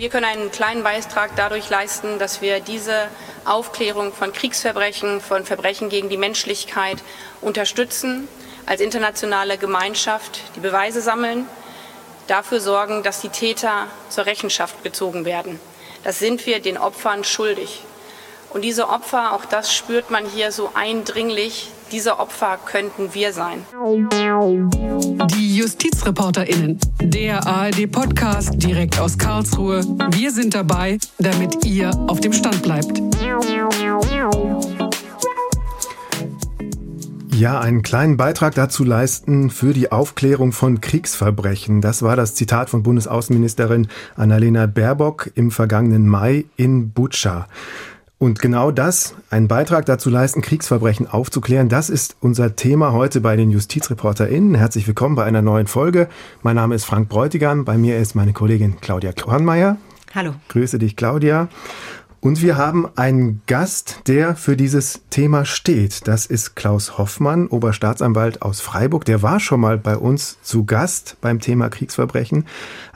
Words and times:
Wir 0.00 0.08
können 0.08 0.24
einen 0.24 0.50
kleinen 0.50 0.82
Beitrag 0.82 1.32
dadurch 1.36 1.68
leisten, 1.68 2.18
dass 2.18 2.40
wir 2.40 2.60
diese 2.60 3.08
Aufklärung 3.44 4.14
von 4.14 4.32
Kriegsverbrechen, 4.32 5.20
von 5.20 5.44
Verbrechen 5.44 5.90
gegen 5.90 6.08
die 6.08 6.16
Menschlichkeit 6.16 7.02
unterstützen, 7.42 8.26
als 8.64 8.80
internationale 8.80 9.58
Gemeinschaft 9.58 10.40
die 10.56 10.60
Beweise 10.60 11.02
sammeln, 11.02 11.46
dafür 12.28 12.60
sorgen, 12.60 13.02
dass 13.02 13.20
die 13.20 13.28
Täter 13.28 13.88
zur 14.08 14.24
Rechenschaft 14.24 14.82
gezogen 14.82 15.26
werden. 15.26 15.60
Das 16.02 16.18
sind 16.18 16.46
wir 16.46 16.60
den 16.60 16.78
Opfern 16.78 17.22
schuldig. 17.22 17.82
Und 18.54 18.62
diese 18.62 18.88
Opfer, 18.88 19.34
auch 19.34 19.44
das 19.44 19.74
spürt 19.74 20.10
man 20.10 20.24
hier 20.24 20.50
so 20.50 20.70
eindringlich, 20.72 21.68
diese 21.92 22.18
Opfer 22.18 22.58
könnten 22.64 23.14
wir 23.14 23.32
sein. 23.32 23.64
Die 25.36 25.56
JustizreporterInnen, 25.56 26.78
der 27.00 27.46
ARD-Podcast 27.46 28.62
direkt 28.62 28.98
aus 28.98 29.18
Karlsruhe. 29.18 29.84
Wir 30.12 30.30
sind 30.30 30.54
dabei, 30.54 30.98
damit 31.18 31.64
ihr 31.64 31.90
auf 32.08 32.20
dem 32.20 32.32
Stand 32.32 32.62
bleibt. 32.62 33.00
Ja, 37.32 37.58
einen 37.58 37.82
kleinen 37.82 38.16
Beitrag 38.16 38.54
dazu 38.54 38.84
leisten 38.84 39.50
für 39.50 39.72
die 39.72 39.90
Aufklärung 39.90 40.52
von 40.52 40.80
Kriegsverbrechen. 40.80 41.80
Das 41.80 42.02
war 42.02 42.14
das 42.14 42.34
Zitat 42.34 42.68
von 42.68 42.82
Bundesaußenministerin 42.82 43.88
Annalena 44.14 44.66
Baerbock 44.66 45.30
im 45.34 45.50
vergangenen 45.50 46.06
Mai 46.06 46.44
in 46.56 46.90
Butscha. 46.90 47.46
Und 48.22 48.38
genau 48.38 48.70
das, 48.70 49.14
einen 49.30 49.48
Beitrag 49.48 49.86
dazu 49.86 50.10
leisten, 50.10 50.42
Kriegsverbrechen 50.42 51.06
aufzuklären, 51.06 51.70
das 51.70 51.88
ist 51.88 52.16
unser 52.20 52.54
Thema 52.54 52.92
heute 52.92 53.22
bei 53.22 53.34
den 53.34 53.48
JustizreporterInnen. 53.48 54.56
Herzlich 54.56 54.86
willkommen 54.86 55.14
bei 55.14 55.24
einer 55.24 55.40
neuen 55.40 55.66
Folge. 55.66 56.06
Mein 56.42 56.56
Name 56.56 56.74
ist 56.74 56.84
Frank 56.84 57.08
Bräutigam, 57.08 57.64
bei 57.64 57.78
mir 57.78 57.96
ist 57.96 58.14
meine 58.14 58.34
Kollegin 58.34 58.78
Claudia 58.82 59.12
Kornmeier. 59.12 59.78
Hallo. 60.14 60.34
Grüße 60.48 60.78
dich, 60.78 60.96
Claudia. 60.96 61.48
Und 62.22 62.42
wir 62.42 62.58
haben 62.58 62.86
einen 62.96 63.40
Gast, 63.46 64.02
der 64.06 64.36
für 64.36 64.54
dieses 64.54 65.00
Thema 65.08 65.46
steht. 65.46 66.06
Das 66.06 66.26
ist 66.26 66.54
Klaus 66.54 66.98
Hoffmann, 66.98 67.46
Oberstaatsanwalt 67.46 68.42
aus 68.42 68.60
Freiburg. 68.60 69.06
Der 69.06 69.22
war 69.22 69.40
schon 69.40 69.60
mal 69.60 69.78
bei 69.78 69.96
uns 69.96 70.36
zu 70.42 70.66
Gast 70.66 71.16
beim 71.22 71.40
Thema 71.40 71.70
Kriegsverbrechen. 71.70 72.44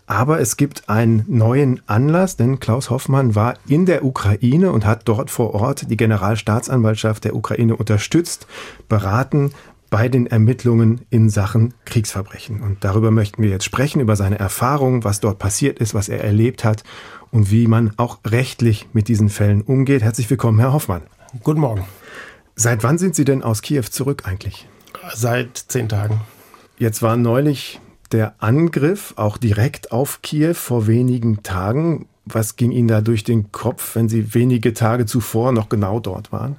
Aber 0.07 0.41
es 0.41 0.59
gibt 0.59 0.91
einen 0.91 1.25
neuen 1.27 1.81
Anlass, 1.87 2.37
denn 2.37 2.61
Klaus 2.61 2.91
Hoffmann 2.91 3.35
war 3.35 3.55
in 3.67 3.87
der 3.87 4.05
Ukraine 4.05 4.71
und 4.73 4.85
hat 4.85 5.09
dort 5.09 5.31
vor 5.31 5.55
Ort 5.55 5.91
die 5.91 5.97
Generalstaatsanwaltschaft 5.97 7.25
der 7.25 7.35
Ukraine 7.35 7.77
unterstützt, 7.77 8.47
beraten 8.91 9.53
bei 9.89 10.09
den 10.09 10.27
Ermittlungen 10.27 11.03
in 11.09 11.31
Sachen 11.31 11.73
Kriegsverbrechen. 11.87 12.61
Und 12.61 12.85
darüber 12.85 13.11
möchten 13.11 13.43
wir 13.43 13.49
jetzt 13.49 13.65
sprechen, 13.65 14.01
über 14.01 14.17
seine 14.17 14.39
Erfahrungen, 14.39 15.05
was 15.05 15.21
dort 15.21 15.39
passiert 15.39 15.79
ist, 15.79 15.95
was 15.95 16.11
er 16.11 16.23
erlebt 16.23 16.65
hat 16.65 16.85
und 17.35 17.51
wie 17.51 17.67
man 17.67 17.93
auch 17.97 18.21
rechtlich 18.25 18.87
mit 18.93 19.09
diesen 19.09 19.29
Fällen 19.29 19.61
umgeht. 19.61 20.03
Herzlich 20.03 20.31
willkommen, 20.31 20.61
Herr 20.61 20.73
Hoffmann. 20.73 21.03
Guten 21.43 21.61
Morgen. 21.61 21.85
Seit 22.55 22.85
wann 22.85 22.97
sind 22.97 23.17
Sie 23.17 23.25
denn 23.25 23.43
aus 23.43 23.61
Kiew 23.61 23.83
zurück 23.91 24.23
eigentlich? 24.25 24.69
Seit 25.13 25.59
zehn 25.59 25.89
Tagen. 25.89 26.21
Jetzt 26.79 27.03
war 27.03 27.17
neulich 27.17 27.81
der 28.13 28.37
Angriff 28.39 29.15
auch 29.17 29.37
direkt 29.37 29.91
auf 29.91 30.23
Kiew 30.23 30.55
vor 30.55 30.87
wenigen 30.87 31.43
Tagen. 31.43 32.07
Was 32.25 32.55
ging 32.55 32.71
Ihnen 32.71 32.87
da 32.87 33.01
durch 33.01 33.25
den 33.25 33.51
Kopf, 33.51 33.97
wenn 33.97 34.09
Sie 34.09 34.33
wenige 34.33 34.73
Tage 34.73 35.05
zuvor 35.05 35.51
noch 35.51 35.69
genau 35.69 35.99
dort 35.99 36.31
waren? 36.31 36.55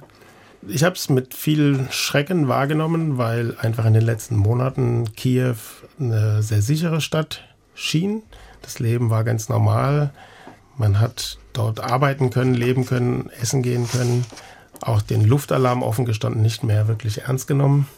Ich 0.68 0.84
habe 0.84 0.96
es 0.96 1.08
mit 1.08 1.32
viel 1.32 1.86
Schrecken 1.90 2.48
wahrgenommen, 2.48 3.16
weil 3.16 3.56
einfach 3.62 3.86
in 3.86 3.94
den 3.94 4.04
letzten 4.04 4.36
Monaten 4.36 5.10
Kiew 5.14 5.56
eine 5.98 6.42
sehr 6.42 6.60
sichere 6.60 7.00
Stadt 7.00 7.48
schien. 7.74 8.22
Das 8.60 8.78
Leben 8.78 9.08
war 9.08 9.24
ganz 9.24 9.48
normal. 9.48 10.12
Man 10.76 11.00
hat 11.00 11.38
dort 11.52 11.80
arbeiten 11.80 12.30
können, 12.30 12.54
leben 12.54 12.84
können, 12.86 13.30
essen 13.40 13.62
gehen 13.62 13.88
können. 13.88 14.24
Auch 14.80 15.00
den 15.00 15.24
Luftalarm 15.24 15.82
offen 15.82 16.04
gestanden 16.04 16.42
nicht 16.42 16.62
mehr 16.62 16.86
wirklich 16.86 17.22
ernst 17.22 17.46
genommen. 17.46 17.88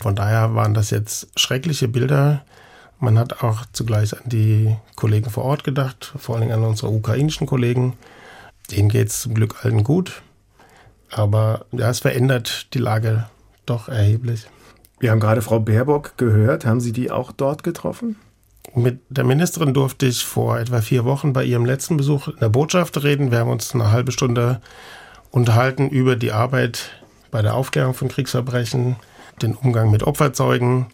Von 0.00 0.16
daher 0.16 0.54
waren 0.54 0.74
das 0.74 0.90
jetzt 0.90 1.28
schreckliche 1.38 1.88
Bilder. 1.88 2.44
Man 2.98 3.18
hat 3.18 3.42
auch 3.42 3.66
zugleich 3.72 4.14
an 4.14 4.28
die 4.28 4.76
Kollegen 4.96 5.30
vor 5.30 5.44
Ort 5.44 5.64
gedacht, 5.64 6.14
vor 6.16 6.36
allem 6.36 6.50
an 6.50 6.64
unsere 6.64 6.90
ukrainischen 6.90 7.46
Kollegen. 7.46 7.94
Denen 8.70 8.88
geht 8.88 9.08
es 9.08 9.20
zum 9.20 9.34
Glück 9.34 9.64
allen 9.64 9.84
gut. 9.84 10.22
Aber 11.10 11.66
ja, 11.72 11.90
es 11.90 12.00
verändert 12.00 12.72
die 12.74 12.78
Lage 12.78 13.26
doch 13.66 13.88
erheblich. 13.88 14.46
Wir 14.98 15.10
haben 15.10 15.20
gerade 15.20 15.42
Frau 15.42 15.60
Baerbock 15.60 16.16
gehört. 16.16 16.64
Haben 16.64 16.80
Sie 16.80 16.92
die 16.92 17.10
auch 17.10 17.30
dort 17.30 17.62
getroffen? 17.62 18.16
Mit 18.74 19.00
der 19.08 19.24
Ministerin 19.24 19.74
durfte 19.74 20.06
ich 20.06 20.24
vor 20.24 20.58
etwa 20.58 20.80
vier 20.80 21.04
Wochen 21.04 21.32
bei 21.32 21.44
ihrem 21.44 21.64
letzten 21.64 21.96
Besuch 21.96 22.28
in 22.28 22.38
der 22.40 22.48
Botschaft 22.48 23.02
reden. 23.02 23.30
Wir 23.30 23.40
haben 23.40 23.50
uns 23.50 23.74
eine 23.74 23.92
halbe 23.92 24.10
Stunde 24.10 24.60
unterhalten 25.30 25.90
über 25.90 26.16
die 26.16 26.32
Arbeit 26.32 26.90
bei 27.30 27.42
der 27.42 27.54
Aufklärung 27.54 27.94
von 27.94 28.08
Kriegsverbrechen, 28.08 28.96
den 29.42 29.54
Umgang 29.54 29.90
mit 29.90 30.02
Opferzeugen, 30.02 30.86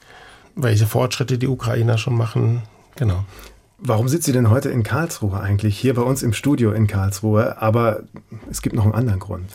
welche 0.57 0.87
Fortschritte 0.87 1.39
die 1.39 1.47
Ukrainer 1.47 1.97
schon 1.97 2.17
machen. 2.17 2.63
Genau. 2.97 3.25
Warum 3.79 4.09
sitzt 4.09 4.25
sie 4.25 4.33
denn 4.33 4.51
heute 4.51 4.69
in 4.69 4.83
Karlsruhe 4.83 5.41
eigentlich? 5.41 5.79
Hier 5.79 5.95
bei 5.95 6.03
uns 6.03 6.23
im 6.23 6.35
Studio 6.35 6.73
in 6.73 6.87
Karlsruhe, 6.87 7.61
aber 7.63 8.03
es 8.51 8.61
gibt 8.61 8.77
noch 8.77 8.85
einen 8.85 8.95
anderen 8.95 9.21
Grund. 9.21 9.47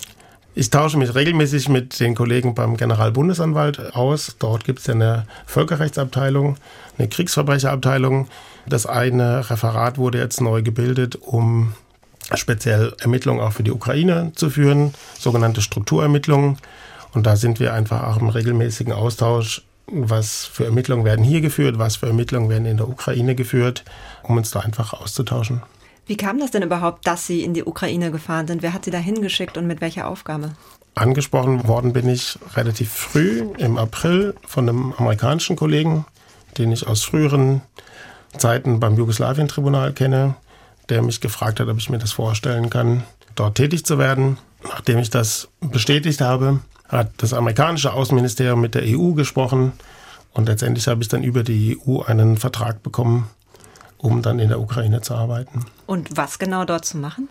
Ich 0.57 0.69
tausche 0.69 0.97
mich 0.97 1.13
regelmäßig 1.13 1.67
mit 1.67 1.99
den 1.99 2.15
Kollegen 2.15 2.55
beim 2.55 2.77
Generalbundesanwalt 2.77 3.93
aus. 3.93 4.37
Dort 4.39 4.63
gibt 4.63 4.79
es 4.79 4.87
ja 4.87 4.93
eine 4.93 5.27
Völkerrechtsabteilung, 5.45 6.55
eine 6.97 7.09
Kriegsverbrecherabteilung. 7.09 8.29
Das 8.65 8.85
eine 8.85 9.49
Referat 9.49 9.97
wurde 9.97 10.17
jetzt 10.17 10.39
neu 10.39 10.63
gebildet, 10.63 11.17
um 11.17 11.73
speziell 12.35 12.93
Ermittlungen 13.01 13.41
auch 13.41 13.51
für 13.51 13.63
die 13.63 13.71
Ukraine 13.71 14.31
zu 14.35 14.49
führen, 14.49 14.93
sogenannte 15.19 15.61
Strukturermittlungen. 15.61 16.57
Und 17.11 17.25
da 17.25 17.35
sind 17.35 17.59
wir 17.59 17.73
einfach 17.73 18.03
auch 18.03 18.21
im 18.21 18.29
regelmäßigen 18.29 18.93
Austausch 18.93 19.61
was 19.87 20.45
für 20.45 20.65
Ermittlungen 20.65 21.05
werden 21.05 21.23
hier 21.23 21.41
geführt, 21.41 21.77
was 21.77 21.97
für 21.97 22.07
Ermittlungen 22.07 22.49
werden 22.49 22.65
in 22.65 22.77
der 22.77 22.89
Ukraine 22.89 23.35
geführt, 23.35 23.83
um 24.23 24.35
uns 24.37 24.51
da 24.51 24.61
einfach 24.61 24.93
auszutauschen. 24.93 25.61
Wie 26.07 26.17
kam 26.17 26.39
das 26.39 26.51
denn 26.51 26.61
überhaupt, 26.61 27.07
dass 27.07 27.25
Sie 27.25 27.43
in 27.43 27.53
die 27.53 27.63
Ukraine 27.63 28.11
gefahren 28.11 28.47
sind? 28.47 28.61
Wer 28.61 28.73
hat 28.73 28.85
Sie 28.85 28.91
da 28.91 28.97
hingeschickt 28.97 29.57
und 29.57 29.65
mit 29.65 29.81
welcher 29.81 30.07
Aufgabe? 30.07 30.51
Angesprochen 30.93 31.67
worden 31.67 31.93
bin 31.93 32.07
ich 32.07 32.37
relativ 32.55 32.91
früh 32.91 33.49
im 33.57 33.77
April 33.77 34.35
von 34.45 34.69
einem 34.69 34.93
amerikanischen 34.93 35.55
Kollegen, 35.55 36.05
den 36.57 36.71
ich 36.71 36.87
aus 36.87 37.03
früheren 37.03 37.61
Zeiten 38.37 38.79
beim 38.79 38.95
Jugoslawien-Tribunal 38.95 39.93
kenne, 39.93 40.35
der 40.89 41.01
mich 41.01 41.21
gefragt 41.21 41.59
hat, 41.59 41.67
ob 41.67 41.77
ich 41.77 41.89
mir 41.89 41.97
das 41.97 42.11
vorstellen 42.11 42.69
kann, 42.69 43.03
dort 43.33 43.55
tätig 43.55 43.85
zu 43.85 43.97
werden. 43.97 44.37
Nachdem 44.63 44.99
ich 44.99 45.09
das 45.09 45.49
bestätigt 45.59 46.21
habe, 46.21 46.59
hat 46.87 47.11
das 47.17 47.33
amerikanische 47.33 47.93
Außenministerium 47.93 48.61
mit 48.61 48.75
der 48.75 48.83
EU 48.85 49.13
gesprochen 49.13 49.73
und 50.33 50.47
letztendlich 50.47 50.87
habe 50.87 51.01
ich 51.01 51.07
dann 51.07 51.23
über 51.23 51.43
die 51.43 51.77
EU 51.85 52.01
einen 52.01 52.37
Vertrag 52.37 52.83
bekommen, 52.83 53.27
um 53.97 54.21
dann 54.21 54.39
in 54.39 54.49
der 54.49 54.59
Ukraine 54.59 55.01
zu 55.01 55.13
arbeiten. 55.15 55.65
Und 55.85 56.15
was 56.15 56.39
genau 56.39 56.65
dort 56.65 56.85
zu 56.85 56.97
machen? 56.97 57.29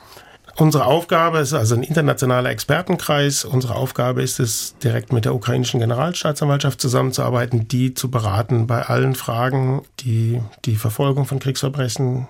Unsere 0.57 0.85
Aufgabe 0.87 1.39
ist 1.39 1.53
also 1.53 1.75
ein 1.75 1.83
internationaler 1.83 2.51
Expertenkreis. 2.51 3.45
Unsere 3.45 3.75
Aufgabe 3.75 4.23
ist 4.23 4.39
es, 4.39 4.77
direkt 4.79 5.13
mit 5.13 5.25
der 5.25 5.35
ukrainischen 5.35 5.81
Generalstaatsanwaltschaft 5.81 6.81
zusammenzuarbeiten, 6.81 7.67
die 7.67 7.95
zu 7.95 8.09
beraten 8.09 8.69
bei 8.69 8.83
allen 8.83 9.17
Fragen, 9.17 9.83
die 10.01 10.41
die 10.65 10.77
Verfolgung 10.77 11.25
von 11.25 11.41
Kriegsverbrechen 11.41 12.29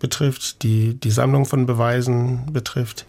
betrifft, 0.00 0.64
die 0.64 0.98
die 0.98 1.12
Sammlung 1.12 1.46
von 1.46 1.66
Beweisen 1.66 2.52
betrifft, 2.52 3.06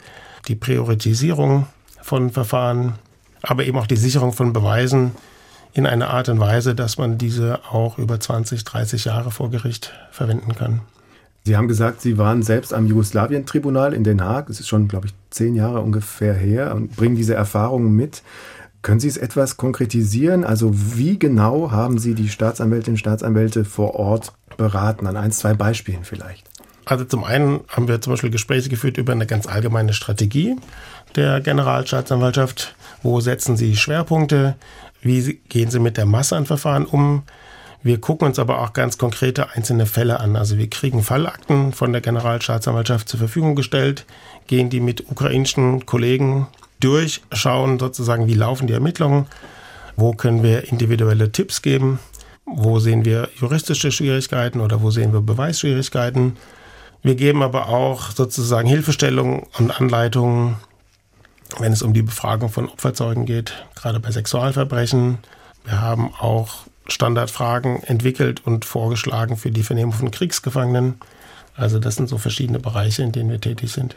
die 0.47 0.55
Priorisierung 0.55 1.65
von 2.01 2.29
Verfahren, 2.29 2.99
aber 3.41 3.65
eben 3.65 3.79
auch 3.79 3.87
die 3.87 3.97
Sicherung 3.97 4.33
von 4.33 4.53
Beweisen 4.53 5.13
in 5.73 5.85
einer 5.85 6.09
Art 6.09 6.29
und 6.29 6.39
Weise, 6.39 6.75
dass 6.75 6.97
man 6.97 7.17
diese 7.17 7.59
auch 7.71 7.97
über 7.97 8.19
20, 8.19 8.63
30 8.63 9.05
Jahre 9.05 9.31
vor 9.31 9.49
Gericht 9.49 9.93
verwenden 10.11 10.55
kann. 10.55 10.81
Sie 11.45 11.57
haben 11.57 11.67
gesagt, 11.67 12.01
Sie 12.01 12.17
waren 12.17 12.41
selbst 12.41 12.73
am 12.73 12.87
Jugoslawien-Tribunal 12.87 13.93
in 13.93 14.03
Den 14.03 14.23
Haag. 14.23 14.47
Das 14.47 14.59
ist 14.59 14.69
schon, 14.69 14.87
glaube 14.87 15.07
ich, 15.07 15.13
zehn 15.29 15.55
Jahre 15.55 15.81
ungefähr 15.81 16.33
her 16.33 16.73
und 16.73 16.95
bringen 16.95 17.15
diese 17.15 17.33
Erfahrungen 17.33 17.93
mit. 17.95 18.23
Können 18.81 18.99
Sie 18.99 19.09
es 19.09 19.17
etwas 19.17 19.57
konkretisieren? 19.57 20.45
Also 20.45 20.71
wie 20.73 21.19
genau 21.19 21.71
haben 21.71 21.97
Sie 21.97 22.15
die 22.15 22.29
Staatsanwältinnen 22.29 22.95
und 22.95 22.99
Staatsanwälte 22.99 23.65
vor 23.65 23.95
Ort 23.95 24.31
beraten? 24.55 25.07
An 25.07 25.17
ein, 25.17 25.31
zwei 25.31 25.53
Beispielen 25.53 26.03
vielleicht. 26.03 26.49
Also 26.85 27.05
zum 27.05 27.23
einen 27.23 27.61
haben 27.69 27.87
wir 27.87 28.01
zum 28.01 28.13
Beispiel 28.13 28.29
Gespräche 28.29 28.69
geführt 28.69 28.97
über 28.97 29.13
eine 29.13 29.25
ganz 29.25 29.47
allgemeine 29.47 29.93
Strategie 29.93 30.57
der 31.15 31.41
Generalstaatsanwaltschaft. 31.41 32.75
Wo 33.01 33.19
setzen 33.19 33.57
Sie 33.57 33.75
Schwerpunkte? 33.75 34.55
Wie 35.03 35.39
gehen 35.49 35.69
Sie 35.69 35.79
mit 35.79 35.97
der 35.97 36.05
Masse 36.05 36.35
an 36.35 36.45
Verfahren 36.45 36.85
um? 36.85 37.23
Wir 37.83 37.99
gucken 37.99 38.27
uns 38.27 38.39
aber 38.39 38.61
auch 38.61 38.71
ganz 38.71 38.97
konkrete 38.97 39.51
einzelne 39.51 39.85
Fälle 39.85 40.21
an. 40.21 40.37
Also 40.37 40.57
wir 40.57 40.69
kriegen 40.69 41.03
Fallakten 41.03 41.73
von 41.73 41.91
der 41.91 42.01
Generalstaatsanwaltschaft 42.01 43.09
zur 43.09 43.19
Verfügung 43.19 43.55
gestellt, 43.55 44.05
gehen 44.47 44.69
die 44.69 44.79
mit 44.79 45.11
ukrainischen 45.11 45.85
Kollegen 45.85 46.47
durch, 46.79 47.21
schauen 47.33 47.79
sozusagen, 47.79 48.27
wie 48.27 48.33
laufen 48.35 48.67
die 48.67 48.73
Ermittlungen, 48.73 49.25
wo 49.97 50.13
können 50.13 50.43
wir 50.43 50.71
individuelle 50.71 51.33
Tipps 51.33 51.61
geben, 51.61 51.99
wo 52.45 52.79
sehen 52.79 53.03
wir 53.03 53.29
juristische 53.39 53.91
Schwierigkeiten 53.91 54.61
oder 54.61 54.81
wo 54.81 54.89
sehen 54.89 55.11
wir 55.11 55.21
Beweisschwierigkeiten 55.21 56.37
Wir 57.05 57.15
geben 57.15 57.43
aber 57.43 57.67
auch 57.67 58.11
sozusagen 58.11 58.69
Hilfestellungen 58.69 59.43
und 59.59 59.77
Anleitungen, 59.77 60.55
wenn 61.59 61.73
es 61.73 61.81
um 61.81 61.93
die 61.93 62.01
Befragung 62.01 62.49
von 62.49 62.69
Opferzeugen 62.69 63.25
geht, 63.25 63.65
gerade 63.75 63.99
bei 63.99 64.11
Sexualverbrechen. 64.11 65.19
Wir 65.65 65.81
haben 65.81 66.13
auch 66.13 66.65
Standardfragen 66.87 67.83
entwickelt 67.83 68.45
und 68.45 68.65
vorgeschlagen 68.65 69.37
für 69.37 69.51
die 69.51 69.63
Vernehmung 69.63 69.93
von 69.93 70.11
Kriegsgefangenen. 70.11 70.95
Also 71.55 71.79
das 71.79 71.95
sind 71.95 72.09
so 72.09 72.17
verschiedene 72.17 72.59
Bereiche, 72.59 73.03
in 73.03 73.11
denen 73.11 73.29
wir 73.29 73.39
tätig 73.39 73.71
sind. 73.71 73.95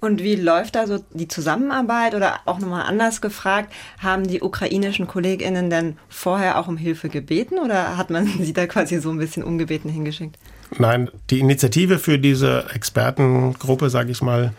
Und 0.00 0.22
wie 0.22 0.36
läuft 0.36 0.74
da 0.74 0.86
so 0.86 0.98
die 1.14 1.28
Zusammenarbeit 1.28 2.14
oder 2.14 2.40
auch 2.44 2.58
nochmal 2.58 2.82
anders 2.82 3.20
gefragt, 3.22 3.72
haben 3.98 4.26
die 4.26 4.42
ukrainischen 4.42 5.06
KollegInnen 5.06 5.70
denn 5.70 5.96
vorher 6.08 6.58
auch 6.58 6.68
um 6.68 6.76
Hilfe 6.76 7.08
gebeten 7.08 7.58
oder 7.58 7.96
hat 7.96 8.10
man 8.10 8.26
sie 8.40 8.52
da 8.52 8.66
quasi 8.66 9.00
so 9.00 9.10
ein 9.10 9.18
bisschen 9.18 9.42
ungebeten 9.42 9.90
hingeschickt? 9.90 10.36
Nein, 10.78 11.10
die 11.30 11.40
Initiative 11.40 11.98
für 11.98 12.18
diese 12.18 12.66
Expertengruppe, 12.74 13.90
sage 13.90 14.10
ich 14.10 14.20
mal, 14.20 14.52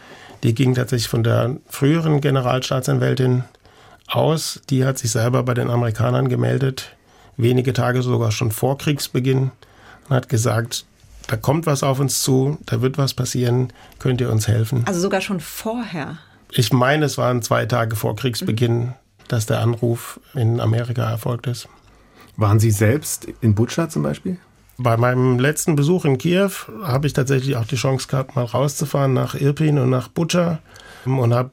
die 0.45 0.53
ging 0.53 0.75
tatsächlich 0.75 1.09
von 1.09 1.23
der 1.23 1.57
früheren 1.67 2.21
Generalstaatsanwältin 2.21 3.43
aus. 4.07 4.61
Die 4.69 4.85
hat 4.85 4.99
sich 4.99 5.11
selber 5.11 5.43
bei 5.43 5.55
den 5.55 5.69
Amerikanern 5.69 6.29
gemeldet, 6.29 6.95
wenige 7.35 7.73
Tage 7.73 8.03
sogar 8.03 8.31
schon 8.31 8.51
vor 8.51 8.77
Kriegsbeginn 8.77 9.51
und 10.07 10.15
hat 10.15 10.29
gesagt, 10.29 10.85
da 11.27 11.35
kommt 11.35 11.65
was 11.65 11.81
auf 11.81 11.99
uns 11.99 12.21
zu, 12.21 12.59
da 12.67 12.81
wird 12.83 12.99
was 12.99 13.15
passieren, 13.15 13.73
könnt 13.97 14.21
ihr 14.21 14.31
uns 14.31 14.47
helfen? 14.47 14.83
Also 14.85 14.99
sogar 14.99 15.21
schon 15.21 15.39
vorher. 15.39 16.19
Ich 16.51 16.71
meine, 16.71 17.05
es 17.05 17.17
waren 17.17 17.41
zwei 17.41 17.65
Tage 17.65 17.95
vor 17.95 18.15
Kriegsbeginn, 18.15 18.79
mhm. 18.79 18.93
dass 19.27 19.47
der 19.47 19.61
Anruf 19.61 20.19
in 20.35 20.59
Amerika 20.59 21.09
erfolgt 21.09 21.47
ist. 21.47 21.67
Waren 22.37 22.59
Sie 22.59 22.71
selbst 22.71 23.27
in 23.41 23.55
Butscha 23.55 23.89
zum 23.89 24.03
Beispiel? 24.03 24.37
Bei 24.77 24.97
meinem 24.97 25.39
letzten 25.39 25.75
Besuch 25.75 26.03
in 26.05 26.17
Kiew 26.17 26.51
habe 26.83 27.07
ich 27.07 27.13
tatsächlich 27.13 27.55
auch 27.55 27.65
die 27.65 27.77
Chance 27.77 28.07
gehabt, 28.07 28.35
mal 28.35 28.43
rauszufahren 28.43 29.13
nach 29.13 29.35
Irpin 29.35 29.79
und 29.79 29.89
nach 29.89 30.09
Butscha 30.09 30.59
und 31.05 31.33
habe 31.33 31.51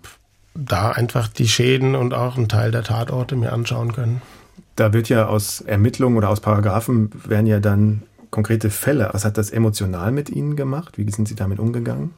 da 0.54 0.90
einfach 0.90 1.28
die 1.28 1.48
Schäden 1.48 1.94
und 1.94 2.14
auch 2.14 2.36
einen 2.36 2.48
Teil 2.48 2.72
der 2.72 2.82
Tatorte 2.82 3.36
mir 3.36 3.52
anschauen 3.52 3.92
können. 3.92 4.22
Da 4.76 4.92
wird 4.92 5.08
ja 5.08 5.26
aus 5.26 5.60
Ermittlungen 5.60 6.16
oder 6.16 6.30
aus 6.30 6.40
Paragraphen 6.40 7.10
werden 7.26 7.46
ja 7.46 7.60
dann 7.60 8.02
konkrete 8.30 8.70
Fälle. 8.70 9.10
Was 9.12 9.24
hat 9.24 9.38
das 9.38 9.50
emotional 9.50 10.10
mit 10.10 10.30
Ihnen 10.30 10.56
gemacht? 10.56 10.98
Wie 10.98 11.08
sind 11.10 11.28
Sie 11.28 11.34
damit 11.34 11.58
umgegangen? 11.58 12.14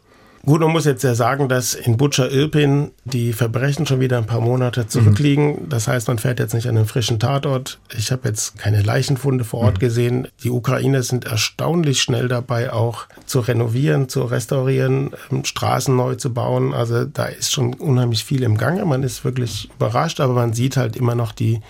Gut, 0.46 0.60
man 0.60 0.72
muss 0.72 0.84
jetzt 0.84 1.02
ja 1.02 1.14
sagen, 1.14 1.48
dass 1.48 1.74
in 1.74 1.96
Butcher 1.96 2.30
Irpin 2.30 2.90
die 3.04 3.32
Verbrechen 3.32 3.86
schon 3.86 4.00
wieder 4.00 4.18
ein 4.18 4.26
paar 4.26 4.42
Monate 4.42 4.86
zurückliegen. 4.86 5.62
Mhm. 5.62 5.68
Das 5.70 5.88
heißt, 5.88 6.06
man 6.08 6.18
fährt 6.18 6.38
jetzt 6.38 6.52
nicht 6.52 6.68
an 6.68 6.76
einen 6.76 6.86
frischen 6.86 7.18
Tatort. 7.18 7.78
Ich 7.96 8.12
habe 8.12 8.28
jetzt 8.28 8.58
keine 8.58 8.82
Leichenfunde 8.82 9.44
vor 9.44 9.60
Ort 9.60 9.76
mhm. 9.76 9.78
gesehen. 9.78 10.28
Die 10.42 10.50
Ukrainer 10.50 11.02
sind 11.02 11.24
erstaunlich 11.24 12.02
schnell 12.02 12.28
dabei, 12.28 12.74
auch 12.74 13.06
zu 13.24 13.40
renovieren, 13.40 14.10
zu 14.10 14.22
restaurieren, 14.22 15.12
ähm, 15.32 15.46
Straßen 15.46 15.96
neu 15.96 16.16
zu 16.16 16.34
bauen. 16.34 16.74
Also 16.74 17.06
da 17.06 17.24
ist 17.24 17.50
schon 17.50 17.72
unheimlich 17.72 18.22
viel 18.24 18.42
im 18.42 18.58
Gange. 18.58 18.84
Man 18.84 19.02
ist 19.02 19.24
wirklich 19.24 19.70
überrascht, 19.74 20.20
aber 20.20 20.34
man 20.34 20.52
sieht 20.52 20.76
halt 20.76 20.94
immer 20.94 21.14
noch 21.14 21.32
die 21.32 21.62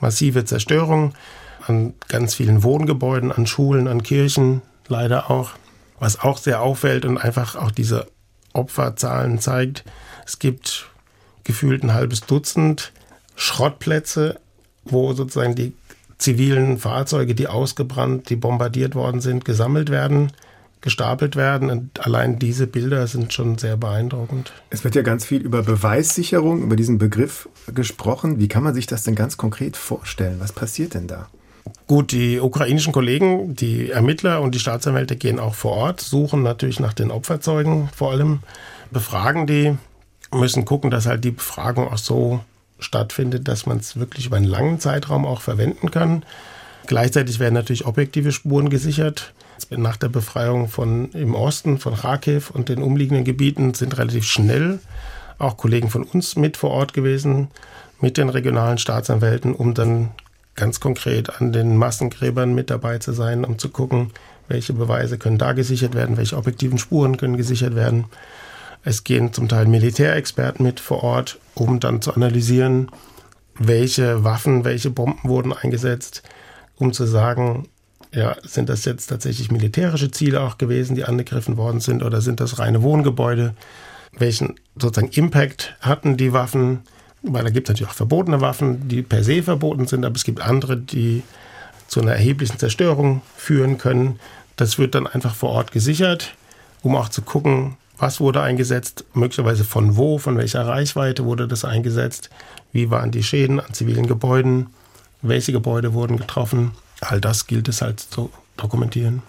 massive 0.00 0.46
Zerstörung 0.46 1.12
an 1.66 1.92
ganz 2.08 2.34
vielen 2.34 2.62
Wohngebäuden, 2.62 3.30
an 3.30 3.46
Schulen, 3.46 3.88
an 3.88 4.02
Kirchen, 4.02 4.62
leider 4.88 5.30
auch. 5.30 5.50
Was 5.98 6.18
auch 6.18 6.38
sehr 6.38 6.62
auffällt 6.62 7.04
und 7.04 7.18
einfach 7.18 7.54
auch 7.54 7.70
diese 7.70 8.06
Opferzahlen 8.52 9.38
zeigt. 9.38 9.84
Es 10.26 10.38
gibt 10.38 10.90
gefühlt 11.44 11.82
ein 11.82 11.94
halbes 11.94 12.20
Dutzend 12.22 12.92
Schrottplätze, 13.34 14.40
wo 14.84 15.12
sozusagen 15.12 15.54
die 15.54 15.74
zivilen 16.18 16.78
Fahrzeuge, 16.78 17.34
die 17.34 17.48
ausgebrannt, 17.48 18.30
die 18.30 18.36
bombardiert 18.36 18.94
worden 18.94 19.20
sind, 19.20 19.44
gesammelt 19.44 19.90
werden, 19.90 20.32
gestapelt 20.80 21.36
werden. 21.36 21.70
Und 21.70 22.04
allein 22.04 22.38
diese 22.38 22.66
Bilder 22.66 23.06
sind 23.06 23.32
schon 23.32 23.58
sehr 23.58 23.76
beeindruckend. 23.76 24.52
Es 24.70 24.84
wird 24.84 24.94
ja 24.94 25.02
ganz 25.02 25.24
viel 25.24 25.40
über 25.40 25.62
Beweissicherung, 25.62 26.62
über 26.62 26.76
diesen 26.76 26.98
Begriff 26.98 27.48
gesprochen. 27.74 28.38
Wie 28.38 28.48
kann 28.48 28.62
man 28.62 28.74
sich 28.74 28.86
das 28.86 29.02
denn 29.02 29.14
ganz 29.14 29.36
konkret 29.36 29.76
vorstellen? 29.76 30.36
Was 30.38 30.52
passiert 30.52 30.94
denn 30.94 31.08
da? 31.08 31.28
Gut, 31.86 32.12
die 32.12 32.40
ukrainischen 32.40 32.92
Kollegen, 32.92 33.54
die 33.54 33.90
Ermittler 33.90 34.40
und 34.40 34.54
die 34.54 34.58
Staatsanwälte 34.58 35.16
gehen 35.16 35.38
auch 35.38 35.54
vor 35.54 35.72
Ort, 35.72 36.00
suchen 36.00 36.42
natürlich 36.42 36.80
nach 36.80 36.92
den 36.92 37.10
Opferzeugen 37.10 37.88
vor 37.94 38.12
allem, 38.12 38.40
befragen 38.90 39.46
die, 39.46 39.76
müssen 40.32 40.64
gucken, 40.64 40.90
dass 40.90 41.06
halt 41.06 41.24
die 41.24 41.32
Befragung 41.32 41.88
auch 41.88 41.98
so 41.98 42.40
stattfindet, 42.78 43.46
dass 43.48 43.66
man 43.66 43.78
es 43.78 43.98
wirklich 43.98 44.26
über 44.26 44.36
einen 44.36 44.46
langen 44.46 44.80
Zeitraum 44.80 45.26
auch 45.26 45.40
verwenden 45.40 45.90
kann. 45.90 46.24
Gleichzeitig 46.86 47.38
werden 47.38 47.54
natürlich 47.54 47.86
objektive 47.86 48.32
Spuren 48.32 48.70
gesichert. 48.70 49.32
Nach 49.70 49.96
der 49.96 50.08
Befreiung 50.08 50.68
von 50.68 51.10
im 51.12 51.34
Osten, 51.34 51.78
von 51.78 51.94
Kharkiv 51.94 52.50
und 52.50 52.68
den 52.68 52.82
umliegenden 52.82 53.24
Gebieten 53.24 53.74
sind 53.74 53.96
relativ 53.98 54.24
schnell 54.24 54.80
auch 55.38 55.56
Kollegen 55.56 55.90
von 55.90 56.04
uns 56.04 56.36
mit 56.36 56.56
vor 56.56 56.70
Ort 56.70 56.92
gewesen, 56.92 57.48
mit 58.00 58.16
den 58.16 58.28
regionalen 58.28 58.78
Staatsanwälten, 58.78 59.54
um 59.54 59.74
dann 59.74 60.10
ganz 60.54 60.80
konkret 60.80 61.40
an 61.40 61.52
den 61.52 61.76
Massengräbern 61.76 62.54
mit 62.54 62.70
dabei 62.70 62.98
zu 62.98 63.12
sein, 63.12 63.44
um 63.44 63.58
zu 63.58 63.70
gucken, 63.70 64.12
welche 64.48 64.72
Beweise 64.72 65.18
können 65.18 65.38
da 65.38 65.52
gesichert 65.52 65.94
werden, 65.94 66.16
welche 66.16 66.36
objektiven 66.36 66.78
Spuren 66.78 67.16
können 67.16 67.36
gesichert 67.36 67.74
werden. 67.74 68.06
Es 68.84 69.04
gehen 69.04 69.32
zum 69.32 69.48
Teil 69.48 69.66
Militärexperten 69.66 70.64
mit 70.64 70.80
vor 70.80 71.02
Ort, 71.02 71.38
um 71.54 71.80
dann 71.80 72.02
zu 72.02 72.14
analysieren, 72.14 72.90
welche 73.58 74.24
Waffen, 74.24 74.64
welche 74.64 74.90
Bomben 74.90 75.28
wurden 75.28 75.52
eingesetzt, 75.52 76.22
um 76.76 76.92
zu 76.92 77.04
sagen, 77.04 77.68
ja, 78.12 78.36
sind 78.42 78.68
das 78.68 78.84
jetzt 78.84 79.06
tatsächlich 79.06 79.50
militärische 79.50 80.10
Ziele 80.10 80.40
auch 80.40 80.58
gewesen, 80.58 80.96
die 80.96 81.04
angegriffen 81.04 81.56
worden 81.56 81.80
sind, 81.80 82.02
oder 82.02 82.20
sind 82.20 82.40
das 82.40 82.58
reine 82.58 82.82
Wohngebäude? 82.82 83.54
Welchen 84.12 84.56
sozusagen 84.76 85.12
Impact 85.12 85.76
hatten 85.80 86.16
die 86.18 86.32
Waffen? 86.32 86.80
Weil 87.22 87.44
da 87.44 87.50
gibt 87.50 87.68
es 87.68 87.72
natürlich 87.72 87.90
auch 87.90 87.96
verbotene 87.96 88.40
Waffen, 88.40 88.88
die 88.88 89.02
per 89.02 89.22
se 89.22 89.42
verboten 89.42 89.86
sind, 89.86 90.04
aber 90.04 90.16
es 90.16 90.24
gibt 90.24 90.40
andere, 90.40 90.76
die 90.76 91.22
zu 91.86 92.00
einer 92.00 92.12
erheblichen 92.12 92.58
Zerstörung 92.58 93.22
führen 93.36 93.78
können. 93.78 94.18
Das 94.56 94.78
wird 94.78 94.94
dann 94.94 95.06
einfach 95.06 95.34
vor 95.34 95.50
Ort 95.50 95.72
gesichert, 95.72 96.34
um 96.82 96.96
auch 96.96 97.08
zu 97.08 97.22
gucken, 97.22 97.76
was 97.98 98.18
wurde 98.18 98.42
eingesetzt, 98.42 99.04
möglicherweise 99.14 99.64
von 99.64 99.96
wo, 99.96 100.18
von 100.18 100.36
welcher 100.36 100.66
Reichweite 100.66 101.24
wurde 101.24 101.46
das 101.46 101.64
eingesetzt, 101.64 102.30
wie 102.72 102.90
waren 102.90 103.12
die 103.12 103.22
Schäden 103.22 103.60
an 103.60 103.72
zivilen 103.74 104.06
Gebäuden, 104.06 104.68
welche 105.20 105.52
Gebäude 105.52 105.92
wurden 105.92 106.16
getroffen. 106.16 106.72
All 107.00 107.20
das 107.20 107.46
gilt 107.46 107.68
es 107.68 107.82
halt 107.82 108.00
zu 108.00 108.30
dokumentieren. 108.56 109.22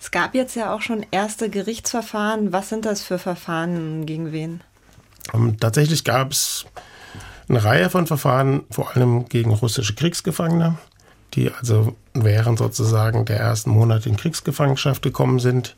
Es 0.00 0.10
gab 0.10 0.34
jetzt 0.34 0.56
ja 0.56 0.74
auch 0.74 0.80
schon 0.80 1.06
erste 1.10 1.50
Gerichtsverfahren. 1.50 2.52
Was 2.52 2.68
sind 2.68 2.84
das 2.86 3.02
für 3.02 3.18
Verfahren 3.18 4.06
gegen 4.06 4.32
wen? 4.32 4.62
Um, 5.32 5.48
ähm, 5.48 5.60
tatsächlich 5.60 6.04
gab 6.04 6.32
es 6.32 6.66
eine 7.50 7.64
Reihe 7.64 7.90
von 7.90 8.06
Verfahren, 8.06 8.62
vor 8.70 8.94
allem 8.94 9.28
gegen 9.28 9.50
russische 9.50 9.94
Kriegsgefangene, 9.94 10.76
die 11.34 11.50
also 11.50 11.96
während 12.14 12.58
sozusagen 12.58 13.24
der 13.24 13.38
ersten 13.38 13.70
Monate 13.70 14.08
in 14.08 14.16
Kriegsgefangenschaft 14.16 15.02
gekommen 15.02 15.40
sind, 15.40 15.74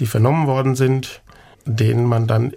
die 0.00 0.06
vernommen 0.06 0.46
worden 0.46 0.76
sind, 0.76 1.22
denen 1.64 2.04
man 2.04 2.26
dann 2.26 2.52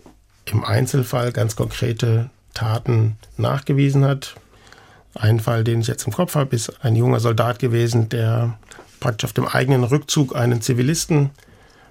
im 0.45 0.63
Einzelfall 0.63 1.31
ganz 1.31 1.55
konkrete 1.55 2.29
Taten 2.53 3.17
nachgewiesen 3.37 4.03
hat. 4.05 4.35
Ein 5.13 5.39
Fall, 5.39 5.63
den 5.63 5.81
ich 5.81 5.87
jetzt 5.87 6.05
im 6.05 6.13
Kopf 6.13 6.35
habe, 6.35 6.55
ist 6.55 6.83
ein 6.83 6.95
junger 6.95 7.19
Soldat 7.19 7.59
gewesen, 7.59 8.09
der 8.09 8.57
praktisch 8.99 9.25
auf 9.25 9.33
dem 9.33 9.47
eigenen 9.47 9.83
Rückzug 9.83 10.35
einen 10.35 10.61
Zivilisten 10.61 11.29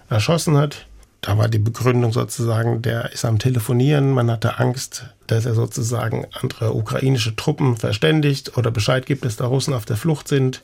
erschossen 0.08 0.56
hat. 0.56 0.86
Da 1.26 1.36
war 1.36 1.48
die 1.48 1.58
Begründung 1.58 2.12
sozusagen, 2.12 2.82
der 2.82 3.10
ist 3.10 3.24
am 3.24 3.40
Telefonieren, 3.40 4.12
man 4.12 4.30
hatte 4.30 4.60
Angst, 4.60 5.06
dass 5.26 5.44
er 5.44 5.54
sozusagen 5.54 6.24
andere 6.40 6.72
ukrainische 6.72 7.34
Truppen 7.34 7.76
verständigt 7.76 8.56
oder 8.56 8.70
Bescheid 8.70 9.06
gibt, 9.06 9.24
dass 9.24 9.34
da 9.34 9.46
Russen 9.46 9.74
auf 9.74 9.84
der 9.84 9.96
Flucht 9.96 10.28
sind. 10.28 10.62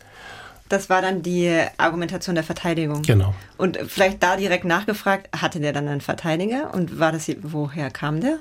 Das 0.69 0.89
war 0.89 1.03
dann 1.03 1.23
die 1.23 1.53
Argumentation 1.79 2.37
der 2.37 2.45
Verteidigung. 2.45 3.03
Genau. 3.03 3.35
Und 3.59 3.77
vielleicht 3.89 4.23
da 4.23 4.37
direkt 4.37 4.65
nachgefragt, 4.65 5.29
hatte 5.37 5.59
der 5.59 5.73
dann 5.73 5.89
einen 5.89 6.01
Verteidiger 6.01 6.73
und 6.73 7.01
war 7.01 7.11
das, 7.11 7.29
woher 7.43 7.91
kam 7.91 8.21
der? 8.21 8.39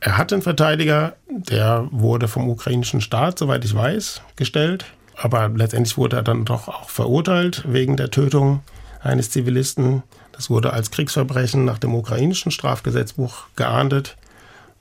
Er 0.00 0.18
hatte 0.18 0.34
einen 0.34 0.42
Verteidiger, 0.42 1.16
der 1.26 1.88
wurde 1.90 2.28
vom 2.28 2.50
ukrainischen 2.50 3.00
Staat, 3.00 3.38
soweit 3.38 3.64
ich 3.64 3.74
weiß, 3.74 4.20
gestellt. 4.36 4.84
Aber 5.16 5.48
letztendlich 5.48 5.96
wurde 5.96 6.16
er 6.16 6.22
dann 6.22 6.44
doch 6.44 6.68
auch 6.68 6.90
verurteilt 6.90 7.64
wegen 7.66 7.96
der 7.96 8.10
Tötung 8.10 8.60
eines 9.02 9.30
Zivilisten. 9.30 10.02
Das 10.36 10.50
wurde 10.50 10.72
als 10.72 10.90
Kriegsverbrechen 10.90 11.64
nach 11.64 11.78
dem 11.78 11.94
ukrainischen 11.94 12.52
Strafgesetzbuch 12.52 13.46
geahndet 13.56 14.16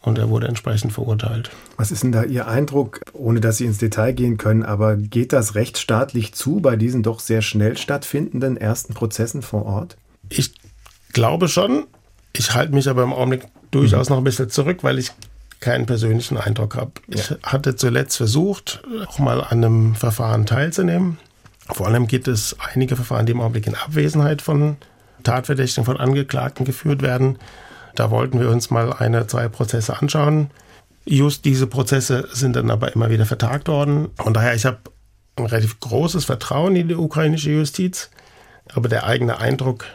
und 0.02 0.20
er 0.20 0.30
wurde 0.30 0.48
entsprechend 0.48 0.94
verurteilt. 0.94 1.50
Was 1.78 1.92
ist 1.92 2.04
denn 2.04 2.12
da 2.12 2.24
Ihr 2.24 2.48
Eindruck, 2.48 3.02
ohne 3.14 3.42
dass 3.42 3.58
Sie 3.58 3.66
ins 3.66 3.78
Detail 3.78 4.12
gehen 4.14 4.38
können, 4.38 4.64
aber 4.64 4.96
geht 4.98 5.34
das 5.34 5.56
rechtsstaatlich 5.56 6.34
zu 6.34 6.60
bei 6.60 6.76
diesen 6.76 7.04
doch 7.04 7.20
sehr 7.20 7.42
schnell 7.42 7.78
stattfindenden 7.78 8.58
ersten 8.58 8.94
Prozessen 8.94 9.42
vor 9.42 9.66
Ort? 9.66 9.98
Ich 10.30 10.54
glaube 11.14 11.48
schon. 11.48 11.86
Ich 12.34 12.54
halte 12.54 12.74
mich 12.74 12.90
aber 12.90 13.04
im 13.04 13.14
Augenblick 13.14 13.46
durchaus 13.72 14.10
mhm. 14.10 14.14
noch 14.14 14.22
ein 14.22 14.26
bisschen 14.26 14.50
zurück, 14.50 14.84
weil 14.84 15.00
ich 15.00 15.12
keinen 15.62 15.86
persönlichen 15.86 16.38
Eindruck 16.38 16.76
habe. 16.76 16.92
Ja. 17.08 17.16
Ich 17.16 17.34
hatte 17.44 17.76
zuletzt 17.76 18.18
versucht, 18.18 18.84
auch 19.08 19.20
mal 19.20 19.42
an 19.42 19.64
einem 19.64 19.96
Verfahren 19.96 20.46
teilzunehmen. 20.46 21.18
Vor 21.72 21.88
allem 21.88 22.08
gibt 22.08 22.28
es 22.28 22.58
einige 22.60 22.96
Verfahren, 22.96 23.26
die 23.26 23.32
im 23.32 23.42
Augenblick 23.42 23.66
in 23.66 23.74
Abwesenheit 23.74 24.42
von 24.44 24.78
Tatverdächtigen 25.26 25.84
von 25.84 25.98
Angeklagten 25.98 26.66
geführt 26.66 27.02
werden. 27.02 27.38
Da 27.96 28.12
wollten 28.12 28.40
wir 28.40 28.50
uns 28.50 28.70
mal 28.70 28.94
eine, 28.94 29.28
zwei 29.28 29.50
Prozesse 29.50 30.00
anschauen. 30.00 30.52
Just 31.06 31.46
diese 31.46 31.68
Prozesse 31.68 32.28
sind 32.32 32.56
dann 32.56 32.72
aber 32.72 32.94
immer 32.94 33.10
wieder 33.10 33.26
vertagt 33.26 33.68
worden. 33.68 34.10
Von 34.16 34.34
daher, 34.34 34.56
ich 34.56 34.66
habe 34.66 34.80
ein 35.38 35.46
relativ 35.46 35.80
großes 35.80 36.26
Vertrauen 36.26 36.76
in 36.76 36.88
die 36.88 36.96
ukrainische 36.96 37.52
Justiz, 37.52 38.10
aber 38.74 38.90
der 38.90 39.06
eigene 39.06 39.38
Eindruck 39.38 39.86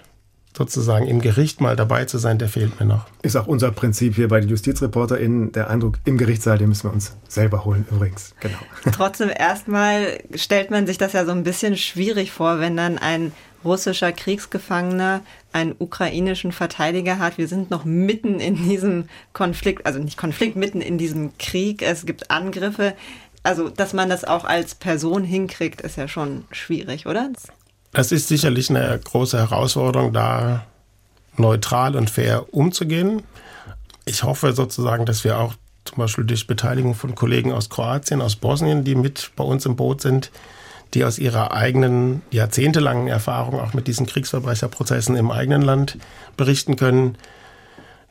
sozusagen 0.56 1.06
im 1.06 1.20
Gericht 1.20 1.60
mal 1.60 1.76
dabei 1.76 2.04
zu 2.04 2.18
sein, 2.18 2.38
der 2.38 2.48
fehlt 2.48 2.80
mir 2.80 2.86
noch. 2.86 3.06
Ist 3.22 3.36
auch 3.36 3.46
unser 3.46 3.70
Prinzip 3.70 4.16
hier 4.16 4.28
bei 4.28 4.40
den 4.40 4.48
JustizreporterInnen. 4.50 5.52
Der 5.52 5.70
Eindruck 5.70 5.98
im 6.04 6.18
Gerichtssaal, 6.18 6.58
den 6.58 6.68
müssen 6.68 6.88
wir 6.88 6.92
uns 6.92 7.16
selber 7.28 7.64
holen 7.64 7.86
übrigens. 7.90 8.34
Genau. 8.40 8.58
Trotzdem 8.92 9.30
erstmal 9.34 10.18
stellt 10.34 10.70
man 10.70 10.86
sich 10.86 10.98
das 10.98 11.12
ja 11.12 11.24
so 11.24 11.32
ein 11.32 11.44
bisschen 11.44 11.76
schwierig 11.76 12.32
vor, 12.32 12.58
wenn 12.60 12.76
dann 12.76 12.98
ein 12.98 13.32
russischer 13.64 14.12
Kriegsgefangener 14.12 15.22
einen 15.52 15.74
ukrainischen 15.78 16.52
Verteidiger 16.52 17.18
hat. 17.18 17.38
Wir 17.38 17.48
sind 17.48 17.70
noch 17.70 17.84
mitten 17.84 18.40
in 18.40 18.56
diesem 18.56 19.08
Konflikt, 19.32 19.86
also 19.86 19.98
nicht 19.98 20.16
Konflikt, 20.16 20.56
mitten 20.56 20.80
in 20.80 20.98
diesem 20.98 21.36
Krieg. 21.38 21.82
Es 21.82 22.06
gibt 22.06 22.30
Angriffe. 22.30 22.94
Also, 23.42 23.68
dass 23.68 23.92
man 23.92 24.08
das 24.08 24.24
auch 24.24 24.44
als 24.44 24.74
Person 24.74 25.24
hinkriegt, 25.24 25.80
ist 25.80 25.96
ja 25.96 26.08
schon 26.08 26.44
schwierig, 26.50 27.06
oder? 27.06 27.30
Das 27.92 28.12
ist 28.12 28.28
sicherlich 28.28 28.70
eine 28.70 28.98
große 29.02 29.38
Herausforderung, 29.38 30.12
da 30.12 30.66
neutral 31.36 31.96
und 31.96 32.10
fair 32.10 32.52
umzugehen. 32.52 33.22
Ich 34.04 34.22
hoffe 34.22 34.52
sozusagen, 34.52 35.06
dass 35.06 35.24
wir 35.24 35.38
auch 35.38 35.54
zum 35.84 35.98
Beispiel 35.98 36.24
durch 36.24 36.46
Beteiligung 36.46 36.94
von 36.94 37.14
Kollegen 37.14 37.52
aus 37.52 37.70
Kroatien, 37.70 38.20
aus 38.20 38.36
Bosnien, 38.36 38.84
die 38.84 38.94
mit 38.94 39.32
bei 39.36 39.44
uns 39.44 39.66
im 39.66 39.76
Boot 39.76 40.02
sind, 40.02 40.30
die 40.94 41.04
aus 41.04 41.18
ihrer 41.18 41.52
eigenen 41.52 42.22
jahrzehntelangen 42.30 43.08
Erfahrung 43.08 43.60
auch 43.60 43.74
mit 43.74 43.86
diesen 43.86 44.06
Kriegsverbrecherprozessen 44.06 45.16
im 45.16 45.30
eigenen 45.30 45.62
Land 45.62 45.98
berichten 46.36 46.76
können, 46.76 47.16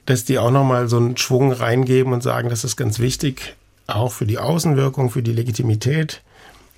dass 0.06 0.26
die 0.26 0.40
auch 0.40 0.52
nochmal 0.52 0.88
so 0.88 0.98
einen 0.98 1.18
Schwung 1.18 1.52
reingeben 1.52 2.14
und 2.14 2.24
sagen, 2.24 2.50
das 2.50 2.64
ist 2.64 2.78
ganz 2.78 3.00
wichtig, 3.00 3.56
auch 3.88 4.12
für 4.12 4.26
die 4.26 4.40
Außenwirkung, 4.40 5.10
für 5.10 5.22
die 5.22 5.34
Legitimität, 5.34 6.22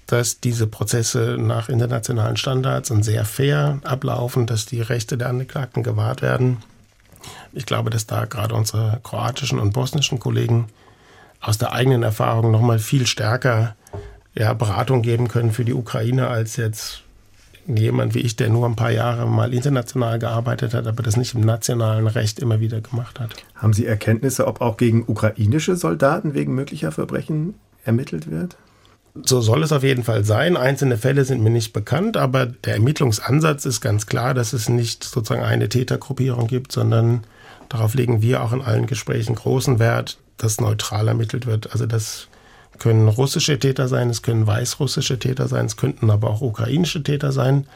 dass 0.08 0.40
diese 0.40 0.68
Prozesse 0.68 1.38
nach 1.40 1.70
internationalen 1.70 2.36
Standards 2.36 2.92
und 2.92 3.04
sehr 3.04 3.24
fair 3.24 3.80
ablaufen, 3.84 4.48
dass 4.48 4.66
die 4.66 4.82
Rechte 4.82 5.18
der 5.18 5.30
Angeklagten 5.30 5.84
gewahrt 5.84 6.22
werden. 6.22 6.58
Ich 7.54 7.66
glaube, 7.66 7.90
dass 7.90 8.08
da 8.08 8.26
gerade 8.26 8.56
unsere 8.56 9.00
kroatischen 9.04 9.60
und 9.60 9.74
bosnischen 9.74 10.20
Kollegen 10.20 10.68
aus 11.40 11.58
der 11.58 11.74
eigenen 11.74 12.04
Erfahrung 12.04 12.52
nochmal 12.52 12.80
viel 12.80 13.08
stärker 13.08 13.76
ja, 14.34 14.54
Beratung 14.54 15.02
geben 15.02 15.28
können 15.28 15.52
für 15.52 15.66
die 15.66 15.74
Ukraine 15.74 16.28
als 16.28 16.56
jetzt 16.56 17.04
jemand 17.68 18.16
wie 18.16 18.20
ich, 18.20 18.36
der 18.36 18.50
nur 18.50 18.66
ein 18.66 18.76
paar 18.76 18.92
Jahre 18.92 19.28
mal 19.28 19.54
international 19.54 20.20
gearbeitet 20.20 20.74
hat, 20.74 20.88
aber 20.88 21.04
das 21.04 21.18
nicht 21.18 21.36
im 21.36 21.42
nationalen 21.42 22.08
Recht 22.08 22.40
immer 22.40 22.60
wieder 22.60 22.82
gemacht 22.82 23.20
hat. 23.20 23.32
Haben 23.56 23.74
Sie 23.74 23.86
Erkenntnisse, 23.86 24.48
ob 24.48 24.62
auch 24.62 24.78
gegen 24.78 25.04
ukrainische 25.08 25.76
Soldaten 25.76 26.34
wegen 26.34 26.56
möglicher 26.56 26.92
Verbrechen 26.92 27.56
ermittelt 27.86 28.30
wird? 28.30 28.58
So 29.24 29.42
soll 29.42 29.62
es 29.64 29.74
auf 29.74 29.84
jeden 29.84 30.04
Fall 30.04 30.24
sein. 30.24 30.56
Einzelne 30.56 30.98
Fälle 30.98 31.26
sind 31.26 31.44
mir 31.44 31.50
nicht 31.50 31.74
bekannt, 31.74 32.16
aber 32.16 32.46
der 32.46 32.76
Ermittlungsansatz 32.76 33.66
ist 33.66 33.82
ganz 33.82 34.06
klar, 34.06 34.34
dass 34.34 34.54
es 34.54 34.70
nicht 34.70 35.04
sozusagen 35.04 35.44
eine 35.44 35.68
Tätergruppierung 35.68 36.48
gibt, 36.48 36.72
sondern 36.72 37.26
darauf 37.68 37.94
legen 37.94 38.22
wir 38.22 38.42
auch 38.42 38.54
in 38.54 38.62
allen 38.62 38.88
Gesprächen 38.88 39.36
großen 39.36 39.80
Wert, 39.80 40.18
dass 40.38 40.62
neutral 40.62 41.10
ermittelt 41.10 41.46
wird. 41.46 41.74
Also 41.74 41.86
das 41.86 42.28
können 42.80 43.08
russische 43.08 43.60
Täter 43.60 43.88
sein, 43.88 44.10
es 44.10 44.22
können 44.22 44.48
weißrussische 44.48 45.20
Täter 45.20 45.48
sein, 45.48 45.66
es 45.66 45.78
könnten 45.78 46.10
aber 46.10 46.30
auch 46.30 46.42
ukrainische 46.42 47.04
Täter 47.04 47.32
sein. 47.32 47.68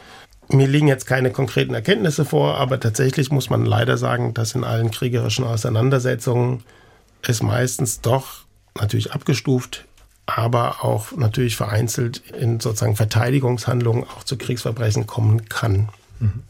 Mir 0.50 0.68
liegen 0.68 0.88
jetzt 0.88 1.08
keine 1.08 1.32
konkreten 1.32 1.74
Erkenntnisse 1.74 2.26
vor, 2.26 2.58
aber 2.58 2.80
tatsächlich 2.80 3.32
muss 3.32 3.50
man 3.50 3.66
leider 3.66 3.98
sagen, 3.98 4.34
dass 4.34 4.54
in 4.54 4.64
allen 4.64 4.92
kriegerischen 4.92 5.46
Auseinandersetzungen 5.46 6.64
es 7.24 7.42
meistens 7.42 8.02
doch 8.02 8.46
natürlich 8.76 9.12
abgestuft 9.14 9.86
aber 10.26 10.84
auch 10.84 11.12
natürlich 11.16 11.56
vereinzelt 11.56 12.18
in 12.32 12.60
sozusagen 12.60 12.96
Verteidigungshandlungen 12.96 14.04
auch 14.04 14.24
zu 14.24 14.38
Kriegsverbrechen 14.38 15.06
kommen 15.06 15.48
kann. 15.50 15.90
Mhm. 16.20 16.44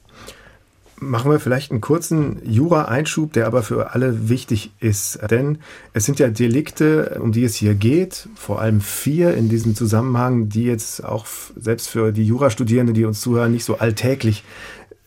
Machen 0.98 1.30
wir 1.30 1.42
vielleicht 1.42 1.72
einen 1.72 1.82
kurzen 1.82 2.42
Jura-Einschub, 2.46 3.34
der 3.34 3.48
aber 3.48 3.64
für 3.64 3.94
alle 3.94 4.30
wichtig 4.30 4.72
ist. 4.80 5.20
Denn 5.30 5.58
es 5.94 6.06
sind 6.06 6.20
ja 6.20 6.30
Delikte, 6.30 7.20
um 7.22 7.34
die 7.34 7.44
es 7.44 7.56
hier 7.56 7.76
geht, 7.76 8.30
vor 8.36 8.62
allem 8.62 8.80
vier 8.80 9.34
in 9.36 9.50
diesem 9.50 9.76
Zusammenhang, 9.76 10.48
die 10.48 10.64
jetzt 10.64 11.04
auch 11.04 11.26
selbst 11.60 11.90
für 11.90 12.14
die 12.14 12.26
Jurastudierenden, 12.26 12.94
die 12.94 13.04
uns 13.04 13.20
zuhören, 13.20 13.52
nicht 13.52 13.66
so 13.66 13.78
alltäglich 13.78 14.44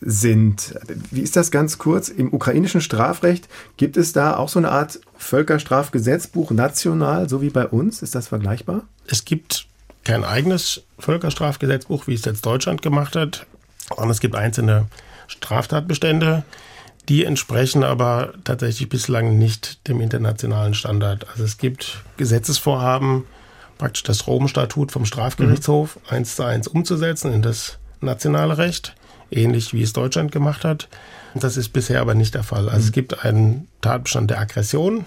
sind. 0.01 0.75
Wie 1.11 1.21
ist 1.21 1.35
das 1.35 1.51
ganz 1.51 1.77
kurz? 1.77 2.09
Im 2.09 2.33
ukrainischen 2.33 2.81
Strafrecht 2.81 3.49
gibt 3.77 3.97
es 3.97 4.13
da 4.13 4.37
auch 4.37 4.49
so 4.49 4.59
eine 4.59 4.71
Art 4.71 4.99
Völkerstrafgesetzbuch 5.17 6.51
national, 6.51 7.27
so 7.27 7.41
wie 7.41 7.49
bei 7.49 7.67
uns? 7.67 8.01
Ist 8.01 8.15
das 8.15 8.27
vergleichbar? 8.27 8.83
Es 9.07 9.25
gibt 9.25 9.67
kein 10.03 10.23
eigenes 10.23 10.83
Völkerstrafgesetzbuch, 10.99 12.07
wie 12.07 12.13
es 12.13 12.25
jetzt 12.25 12.45
Deutschland 12.45 12.81
gemacht 12.81 13.15
hat, 13.15 13.45
sondern 13.89 14.11
es 14.11 14.19
gibt 14.19 14.35
einzelne 14.35 14.85
Straftatbestände, 15.29 16.43
die 17.07 17.23
entsprechen 17.23 17.83
aber 17.83 18.33
tatsächlich 18.43 18.89
bislang 18.89 19.37
nicht 19.37 19.87
dem 19.87 20.01
internationalen 20.01 20.73
Standard. 20.73 21.27
Also 21.31 21.45
es 21.45 21.57
gibt 21.57 22.03
Gesetzesvorhaben, 22.17 23.23
praktisch 23.77 24.03
das 24.03 24.27
Rom-Statut 24.27 24.91
vom 24.91 25.05
Strafgerichtshof 25.05 25.95
mhm. 25.95 26.17
eins 26.17 26.35
zu 26.35 26.43
eins 26.43 26.67
umzusetzen 26.67 27.31
in 27.31 27.41
das 27.41 27.79
nationale 28.01 28.57
Recht 28.57 28.95
ähnlich 29.31 29.73
wie 29.73 29.81
es 29.81 29.93
Deutschland 29.93 30.31
gemacht 30.31 30.63
hat. 30.63 30.87
Das 31.35 31.57
ist 31.57 31.69
bisher 31.69 32.01
aber 32.01 32.15
nicht 32.15 32.33
der 32.33 32.43
Fall. 32.43 32.69
Also 32.69 32.87
es 32.87 32.91
gibt 32.91 33.23
einen 33.23 33.67
Tatbestand 33.81 34.31
der 34.31 34.39
Aggression, 34.39 35.05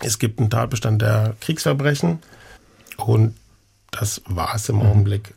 es 0.00 0.18
gibt 0.18 0.40
einen 0.40 0.50
Tatbestand 0.50 1.02
der 1.02 1.34
Kriegsverbrechen 1.40 2.20
und 2.96 3.34
das 3.90 4.22
war 4.26 4.54
es 4.54 4.68
im 4.68 4.76
mhm. 4.76 4.82
Augenblick. 4.82 5.34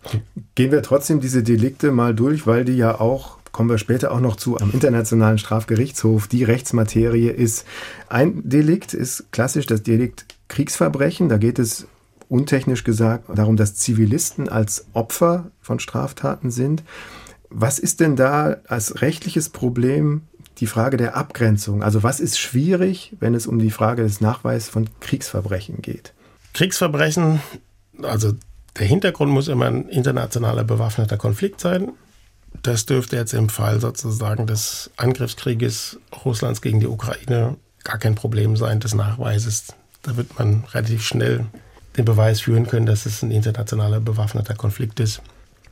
Gehen 0.56 0.72
wir 0.72 0.84
trotzdem 0.84 1.20
diese 1.20 1.44
Delikte 1.44 1.92
mal 1.92 2.14
durch, 2.14 2.48
weil 2.48 2.66
die 2.66 2.78
ja 2.78 3.00
auch 3.00 3.38
kommen 3.54 3.70
wir 3.70 3.78
später 3.78 4.12
auch 4.12 4.20
noch 4.20 4.36
zu, 4.36 4.60
am 4.60 4.72
Internationalen 4.72 5.38
Strafgerichtshof, 5.38 6.28
die 6.28 6.44
Rechtsmaterie 6.44 7.30
ist. 7.30 7.66
Ein 8.10 8.42
Delikt 8.44 8.94
ist 8.94 9.32
klassisch 9.32 9.68
das 9.68 9.84
Delikt 9.84 10.26
Kriegsverbrechen. 10.50 11.30
Da 11.30 11.38
geht 11.38 11.60
es 11.60 11.88
untechnisch 12.28 12.84
gesagt 12.84 13.26
darum, 13.34 13.56
dass 13.56 13.76
Zivilisten 13.76 14.50
als 14.50 14.88
Opfer 14.94 15.52
von 15.62 15.80
Straftaten 15.80 16.50
sind. 16.50 16.84
Was 17.50 17.78
ist 17.78 18.00
denn 18.00 18.16
da 18.16 18.58
als 18.68 19.02
rechtliches 19.02 19.50
Problem 19.50 20.24
die 20.58 20.68
Frage 20.68 20.98
der 20.98 21.16
Abgrenzung? 21.16 21.84
Also 21.84 22.02
was 22.02 22.20
ist 22.20 22.40
schwierig, 22.40 23.16
wenn 23.20 23.36
es 23.36 23.46
um 23.46 23.60
die 23.60 23.70
Frage 23.70 24.02
des 24.02 24.20
Nachweises 24.20 24.68
von 24.68 24.90
Kriegsverbrechen 25.00 25.84
geht? 25.84 26.14
Kriegsverbrechen, 26.54 27.40
also 28.02 28.34
der 28.80 28.88
Hintergrund 28.88 29.32
muss 29.32 29.48
immer 29.48 29.66
ein 29.66 29.88
internationaler 29.90 30.64
bewaffneter 30.64 31.18
Konflikt 31.18 31.60
sein. 31.60 31.92
Das 32.64 32.86
dürfte 32.86 33.18
jetzt 33.18 33.34
im 33.34 33.50
Fall 33.50 33.82
sozusagen 33.82 34.48
des 34.48 34.90
Angriffskrieges 34.96 36.00
Russlands 36.24 36.62
gegen 36.62 36.80
die 36.80 36.88
Ukraine 36.88 37.58
gar 37.84 37.98
kein 37.98 38.16
Problem 38.16 38.56
sein 38.56 38.80
des 38.80 38.96
Nachweises. 38.96 39.74
Da 40.02 40.16
wird 40.16 40.40
man 40.40 40.64
relativ 40.72 41.04
schnell 41.04 41.46
den 41.98 42.06
Beweis 42.06 42.40
führen 42.40 42.66
können, 42.66 42.86
dass 42.86 43.06
es 43.06 43.22
ein 43.22 43.32
internationaler 43.32 44.00
bewaffneter 44.00 44.56
Konflikt 44.56 45.02
ist. 45.02 45.22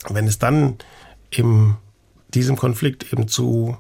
Wenn 0.10 0.28
es 0.28 0.38
dann 0.38 0.76
in 1.30 1.76
diesem 2.34 2.58
Konflikt 2.58 3.12
eben 3.12 3.30
zu 3.30 3.78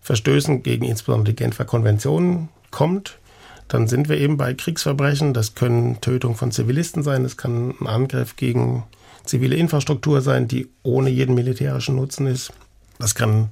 Verstößen 0.00 0.62
gegen 0.62 0.84
insbesondere 0.84 1.32
die 1.34 1.36
Genfer 1.36 1.64
Konventionen 1.64 2.50
kommt, 2.70 3.18
dann 3.66 3.88
sind 3.88 4.08
wir 4.08 4.18
eben 4.18 4.36
bei 4.36 4.54
Kriegsverbrechen. 4.54 5.34
Das 5.34 5.56
können 5.56 6.00
Tötung 6.00 6.36
von 6.36 6.52
Zivilisten 6.52 7.02
sein, 7.02 7.24
das 7.24 7.36
kann 7.36 7.74
ein 7.80 7.86
Angriff 7.88 8.36
gegen 8.36 8.84
zivile 9.24 9.56
Infrastruktur 9.56 10.20
sein, 10.20 10.48
die 10.48 10.68
ohne 10.82 11.10
jeden 11.10 11.34
militärischen 11.34 11.96
Nutzen 11.96 12.26
ist. 12.26 12.52
Das 12.98 13.14
kann 13.14 13.50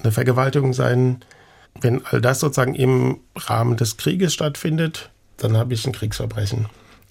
eine 0.00 0.12
Vergewaltigung 0.12 0.72
sein. 0.72 1.24
Wenn 1.80 2.04
all 2.06 2.20
das 2.20 2.40
sozusagen 2.40 2.74
im 2.74 3.20
Rahmen 3.36 3.76
des 3.76 3.96
Krieges 3.96 4.34
stattfindet, 4.34 5.10
dann 5.36 5.56
habe 5.56 5.74
ich 5.74 5.86
ein 5.86 5.92
Kriegsverbrechen. 5.92 6.66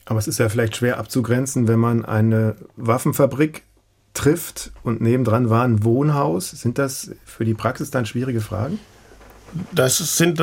Aber 0.06 0.20
es 0.20 0.28
ist 0.28 0.40
ja 0.40 0.50
vielleicht 0.50 0.78
schwer 0.78 0.98
abzugrenzen, 0.98 1.68
wenn 1.68 1.80
man 1.80 2.06
eine 2.06 2.56
Waffenfabrik 2.76 3.64
trifft 4.14 4.72
und 4.84 5.02
nebendran 5.02 5.50
war 5.50 5.64
ein 5.64 5.84
Wohnhaus. 5.84 6.50
Sind 6.50 6.78
das 6.78 7.12
für 7.26 7.46
die 7.46 7.54
Praxis 7.54 7.92
dann 7.92 8.06
schwierige 8.06 8.42
Fragen? 8.42 8.80
Das 9.72 9.98
sind 10.18 10.40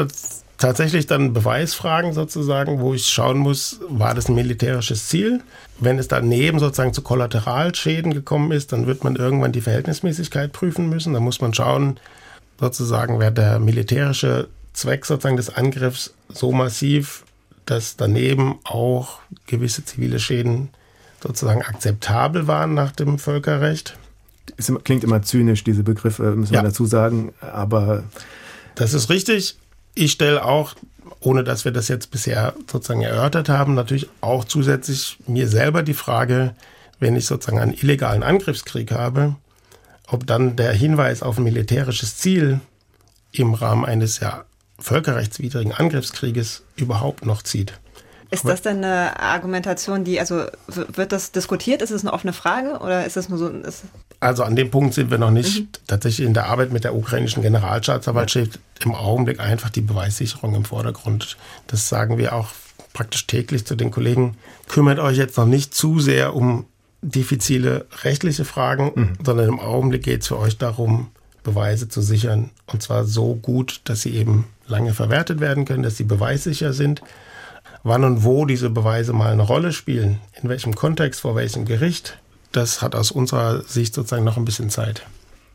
tatsächlich 0.58 1.06
dann 1.06 1.32
Beweisfragen 1.32 2.12
sozusagen, 2.12 2.80
wo 2.80 2.94
ich 2.94 3.08
schauen 3.08 3.38
muss, 3.38 3.80
war 3.88 4.14
das 4.14 4.28
ein 4.28 4.34
militärisches 4.34 5.08
Ziel? 5.08 5.42
Wenn 5.78 5.98
es 5.98 6.08
daneben 6.08 6.58
sozusagen 6.58 6.94
zu 6.94 7.02
Kollateralschäden 7.02 8.14
gekommen 8.14 8.52
ist, 8.52 8.72
dann 8.72 8.86
wird 8.86 9.04
man 9.04 9.16
irgendwann 9.16 9.52
die 9.52 9.60
Verhältnismäßigkeit 9.60 10.52
prüfen 10.52 10.88
müssen. 10.88 11.12
Da 11.12 11.20
muss 11.20 11.40
man 11.40 11.54
schauen, 11.54 11.98
sozusagen, 12.60 13.20
wäre 13.20 13.32
der 13.32 13.58
militärische 13.58 14.48
Zweck 14.72 15.06
sozusagen 15.06 15.36
des 15.36 15.54
Angriffs 15.54 16.14
so 16.28 16.52
massiv, 16.52 17.24
dass 17.66 17.96
daneben 17.96 18.58
auch 18.64 19.20
gewisse 19.46 19.84
zivile 19.84 20.18
Schäden 20.18 20.70
sozusagen 21.22 21.62
akzeptabel 21.62 22.46
waren 22.46 22.74
nach 22.74 22.92
dem 22.92 23.18
Völkerrecht. 23.18 23.96
Es 24.56 24.70
klingt 24.84 25.04
immer 25.04 25.22
zynisch, 25.22 25.64
diese 25.64 25.82
Begriffe, 25.82 26.36
müssen 26.36 26.54
ja. 26.54 26.62
wir 26.62 26.68
dazu 26.68 26.84
sagen, 26.84 27.32
aber. 27.40 28.04
Das 28.74 28.92
ist 28.92 29.08
richtig. 29.08 29.56
Ich 29.94 30.12
stelle 30.12 30.44
auch, 30.44 30.74
ohne 31.20 31.44
dass 31.44 31.64
wir 31.64 31.72
das 31.72 31.88
jetzt 31.88 32.10
bisher 32.10 32.54
sozusagen 32.70 33.02
erörtert 33.02 33.48
haben, 33.48 33.74
natürlich 33.74 34.08
auch 34.20 34.44
zusätzlich 34.44 35.18
mir 35.26 35.48
selber 35.48 35.82
die 35.82 35.94
Frage, 35.94 36.54
wenn 36.98 37.16
ich 37.16 37.26
sozusagen 37.26 37.58
einen 37.58 37.74
illegalen 37.74 38.22
Angriffskrieg 38.22 38.92
habe, 38.92 39.36
ob 40.06 40.26
dann 40.26 40.56
der 40.56 40.72
Hinweis 40.72 41.22
auf 41.22 41.38
ein 41.38 41.44
militärisches 41.44 42.16
Ziel 42.16 42.60
im 43.32 43.54
Rahmen 43.54 43.84
eines 43.84 44.20
ja 44.20 44.44
völkerrechtswidrigen 44.78 45.72
Angriffskrieges 45.72 46.62
überhaupt 46.76 47.24
noch 47.24 47.42
zieht. 47.42 47.74
Ist 48.30 48.44
das 48.44 48.62
denn 48.62 48.78
eine 48.78 49.20
Argumentation, 49.20 50.02
die, 50.02 50.18
also 50.18 50.46
wird 50.66 51.12
das 51.12 51.30
diskutiert? 51.30 51.82
Ist 51.82 51.90
es 51.90 52.02
eine 52.02 52.12
offene 52.12 52.32
Frage 52.32 52.78
oder 52.80 53.04
ist 53.06 53.16
es 53.16 53.28
nur 53.28 53.38
so? 53.38 53.50
Also 54.20 54.42
an 54.42 54.56
dem 54.56 54.70
Punkt 54.70 54.94
sind 54.94 55.10
wir 55.10 55.18
noch 55.18 55.30
nicht. 55.30 55.60
Mhm. 55.60 55.68
Tatsächlich 55.86 56.26
in 56.26 56.34
der 56.34 56.46
Arbeit 56.46 56.72
mit 56.72 56.84
der 56.84 56.94
ukrainischen 56.94 57.42
Generalstaatsanwalt 57.42 58.30
steht 58.30 58.58
im 58.84 58.94
Augenblick 58.94 59.40
einfach 59.40 59.70
die 59.70 59.80
Beweissicherung 59.80 60.54
im 60.54 60.64
Vordergrund. 60.64 61.36
Das 61.66 61.88
sagen 61.88 62.18
wir 62.18 62.34
auch 62.34 62.48
praktisch 62.92 63.26
täglich 63.26 63.66
zu 63.66 63.76
den 63.76 63.90
Kollegen. 63.90 64.36
Kümmert 64.68 64.98
euch 64.98 65.18
jetzt 65.18 65.36
noch 65.36 65.46
nicht 65.46 65.74
zu 65.74 66.00
sehr 66.00 66.34
um 66.34 66.64
diffizile 67.02 67.86
rechtliche 68.02 68.44
Fragen, 68.44 68.92
mhm. 68.94 69.12
sondern 69.24 69.48
im 69.48 69.60
Augenblick 69.60 70.02
geht 70.02 70.22
es 70.22 70.28
für 70.28 70.38
euch 70.38 70.56
darum, 70.56 71.08
Beweise 71.42 71.88
zu 71.88 72.00
sichern. 72.00 72.50
Und 72.66 72.82
zwar 72.82 73.04
so 73.04 73.34
gut, 73.34 73.82
dass 73.84 74.00
sie 74.00 74.14
eben 74.14 74.46
lange 74.66 74.94
verwertet 74.94 75.40
werden 75.40 75.66
können, 75.66 75.82
dass 75.82 75.96
sie 75.96 76.04
beweissicher 76.04 76.72
sind. 76.72 77.02
Wann 77.82 78.02
und 78.02 78.24
wo 78.24 78.46
diese 78.46 78.70
Beweise 78.70 79.12
mal 79.12 79.30
eine 79.30 79.42
Rolle 79.42 79.72
spielen, 79.72 80.18
in 80.40 80.48
welchem 80.48 80.74
Kontext, 80.74 81.20
vor 81.20 81.36
welchem 81.36 81.66
Gericht, 81.66 82.18
das 82.56 82.82
hat 82.82 82.94
aus 82.94 83.10
unserer 83.10 83.62
Sicht 83.64 83.94
sozusagen 83.94 84.24
noch 84.24 84.36
ein 84.36 84.44
bisschen 84.44 84.70
Zeit. 84.70 85.06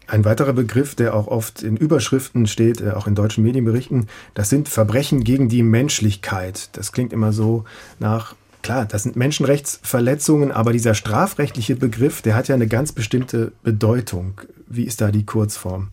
Ein 0.07 0.25
weiterer 0.25 0.53
Begriff, 0.53 0.95
der 0.95 1.13
auch 1.13 1.27
oft 1.27 1.61
in 1.61 1.77
Überschriften 1.77 2.47
steht, 2.47 2.81
äh, 2.81 2.91
auch 2.91 3.05
in 3.05 3.13
deutschen 3.13 3.43
Medienberichten, 3.43 4.07
das 4.33 4.49
sind 4.49 4.67
Verbrechen 4.67 5.23
gegen 5.23 5.49
die 5.49 5.61
Menschlichkeit. 5.61 6.69
Das 6.73 6.91
klingt 6.91 7.13
immer 7.13 7.31
so 7.31 7.65
nach, 7.99 8.35
klar, 8.63 8.85
das 8.85 9.03
sind 9.03 9.15
Menschenrechtsverletzungen, 9.15 10.51
aber 10.51 10.73
dieser 10.73 10.95
strafrechtliche 10.95 11.75
Begriff, 11.75 12.23
der 12.23 12.35
hat 12.35 12.47
ja 12.47 12.55
eine 12.55 12.67
ganz 12.67 12.91
bestimmte 12.91 13.51
Bedeutung. 13.61 14.41
Wie 14.67 14.83
ist 14.83 14.99
da 14.99 15.11
die 15.11 15.25
Kurzform? 15.25 15.89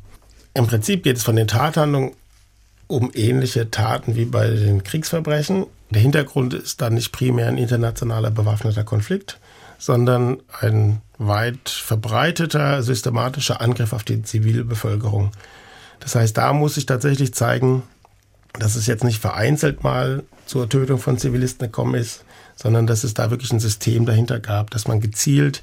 Im 0.54 0.66
Prinzip 0.66 1.02
geht 1.02 1.18
es 1.18 1.22
von 1.22 1.36
den 1.36 1.48
Tathandlungen 1.48 2.12
um 2.86 3.10
ähnliche 3.12 3.70
Taten 3.70 4.16
wie 4.16 4.25
bei 4.25 4.48
den 4.48 4.82
Kriegsverbrechen. 4.82 5.66
Der 5.90 6.00
Hintergrund 6.00 6.54
ist 6.54 6.80
dann 6.80 6.94
nicht 6.94 7.12
primär 7.12 7.48
ein 7.48 7.58
internationaler 7.58 8.30
bewaffneter 8.30 8.84
Konflikt, 8.84 9.38
sondern 9.78 10.38
ein 10.61 11.00
weit 11.18 11.68
verbreiteter 11.68 12.83
systematischer 12.83 13.61
Angriff 13.61 13.92
auf 13.92 14.04
die 14.04 14.23
Zivilbevölkerung. 14.23 15.33
Das 16.00 16.14
heißt, 16.14 16.37
da 16.37 16.52
muss 16.52 16.75
sich 16.75 16.87
tatsächlich 16.87 17.35
zeigen, 17.35 17.83
dass 18.59 18.76
es 18.76 18.87
jetzt 18.87 19.04
nicht 19.04 19.21
vereinzelt 19.21 19.83
mal 19.83 20.23
zur 20.47 20.68
Tötung 20.68 20.99
von 20.99 21.18
Zivilisten 21.18 21.68
gekommen 21.68 21.95
ist, 21.95 22.25
sondern 22.54 22.87
dass 22.87 23.04
es 23.04 23.14
da 23.14 23.30
wirklich 23.30 23.52
ein 23.52 23.61
System 23.61 24.06
dahinter 24.06 24.40
gab, 24.40 24.71
dass 24.71 24.88
man 24.88 25.00
gezielt 25.00 25.62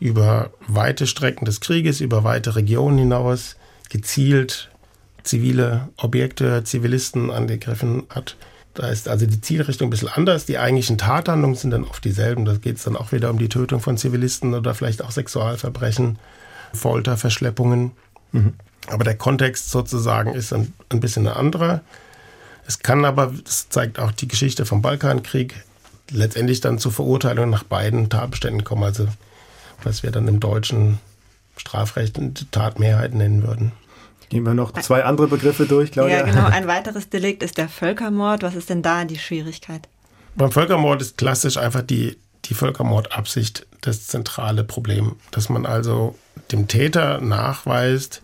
über 0.00 0.50
weite 0.66 1.06
Strecken 1.06 1.44
des 1.44 1.60
Krieges, 1.60 2.00
über 2.00 2.24
weite 2.24 2.56
Regionen 2.56 2.98
hinaus 2.98 3.56
gezielt 3.90 4.70
zivile 5.22 5.88
Objekte, 5.96 6.64
Zivilisten 6.64 7.30
angegriffen 7.30 8.04
hat. 8.08 8.36
Da 8.74 8.88
ist 8.88 9.08
also 9.08 9.26
die 9.26 9.40
Zielrichtung 9.40 9.88
ein 9.88 9.90
bisschen 9.90 10.08
anders. 10.08 10.46
Die 10.46 10.58
eigentlichen 10.58 10.96
Tathandlungen 10.96 11.56
sind 11.56 11.70
dann 11.70 11.84
oft 11.84 12.04
dieselben. 12.04 12.44
Da 12.44 12.54
geht 12.54 12.76
es 12.76 12.84
dann 12.84 12.96
auch 12.96 13.12
wieder 13.12 13.30
um 13.30 13.38
die 13.38 13.48
Tötung 13.48 13.80
von 13.80 13.96
Zivilisten 13.96 14.54
oder 14.54 14.74
vielleicht 14.74 15.02
auch 15.02 15.10
Sexualverbrechen, 15.10 16.18
Folter, 16.72 17.16
Verschleppungen. 17.16 17.92
Mhm. 18.32 18.54
Aber 18.86 19.04
der 19.04 19.16
Kontext 19.16 19.70
sozusagen 19.70 20.34
ist 20.34 20.52
ein, 20.52 20.72
ein 20.90 21.00
bisschen 21.00 21.26
ein 21.26 21.34
anderer. 21.34 21.80
Es 22.66 22.78
kann 22.78 23.04
aber, 23.04 23.32
das 23.44 23.68
zeigt 23.68 23.98
auch 23.98 24.12
die 24.12 24.28
Geschichte 24.28 24.64
vom 24.64 24.82
Balkankrieg, 24.82 25.64
letztendlich 26.10 26.60
dann 26.60 26.78
zur 26.78 26.92
Verurteilung 26.92 27.50
nach 27.50 27.64
beiden 27.64 28.08
Tatbeständen 28.08 28.62
kommen. 28.62 28.84
Also 28.84 29.08
was 29.82 30.02
wir 30.02 30.10
dann 30.10 30.28
im 30.28 30.40
deutschen 30.40 30.98
Strafrecht 31.56 32.18
Tatmehrheit 32.50 33.14
nennen 33.14 33.46
würden. 33.46 33.72
Gehen 34.30 34.46
wir 34.46 34.54
noch 34.54 34.72
zwei 34.72 35.04
andere 35.04 35.26
Begriffe 35.26 35.66
durch, 35.66 35.90
Claudia. 35.90 36.18
Ja, 36.18 36.22
genau. 36.24 36.46
Ein 36.46 36.68
weiteres 36.68 37.10
Delikt 37.10 37.42
ist 37.42 37.58
der 37.58 37.68
Völkermord. 37.68 38.44
Was 38.44 38.54
ist 38.54 38.70
denn 38.70 38.80
da 38.80 39.04
die 39.04 39.18
Schwierigkeit? 39.18 39.88
Beim 40.36 40.52
Völkermord 40.52 41.02
ist 41.02 41.18
klassisch 41.18 41.56
einfach 41.56 41.82
die, 41.82 42.16
die 42.44 42.54
Völkermordabsicht 42.54 43.66
das 43.80 44.06
zentrale 44.06 44.62
Problem. 44.62 45.16
Dass 45.32 45.48
man 45.48 45.66
also 45.66 46.14
dem 46.52 46.68
Täter 46.68 47.20
nachweist, 47.20 48.22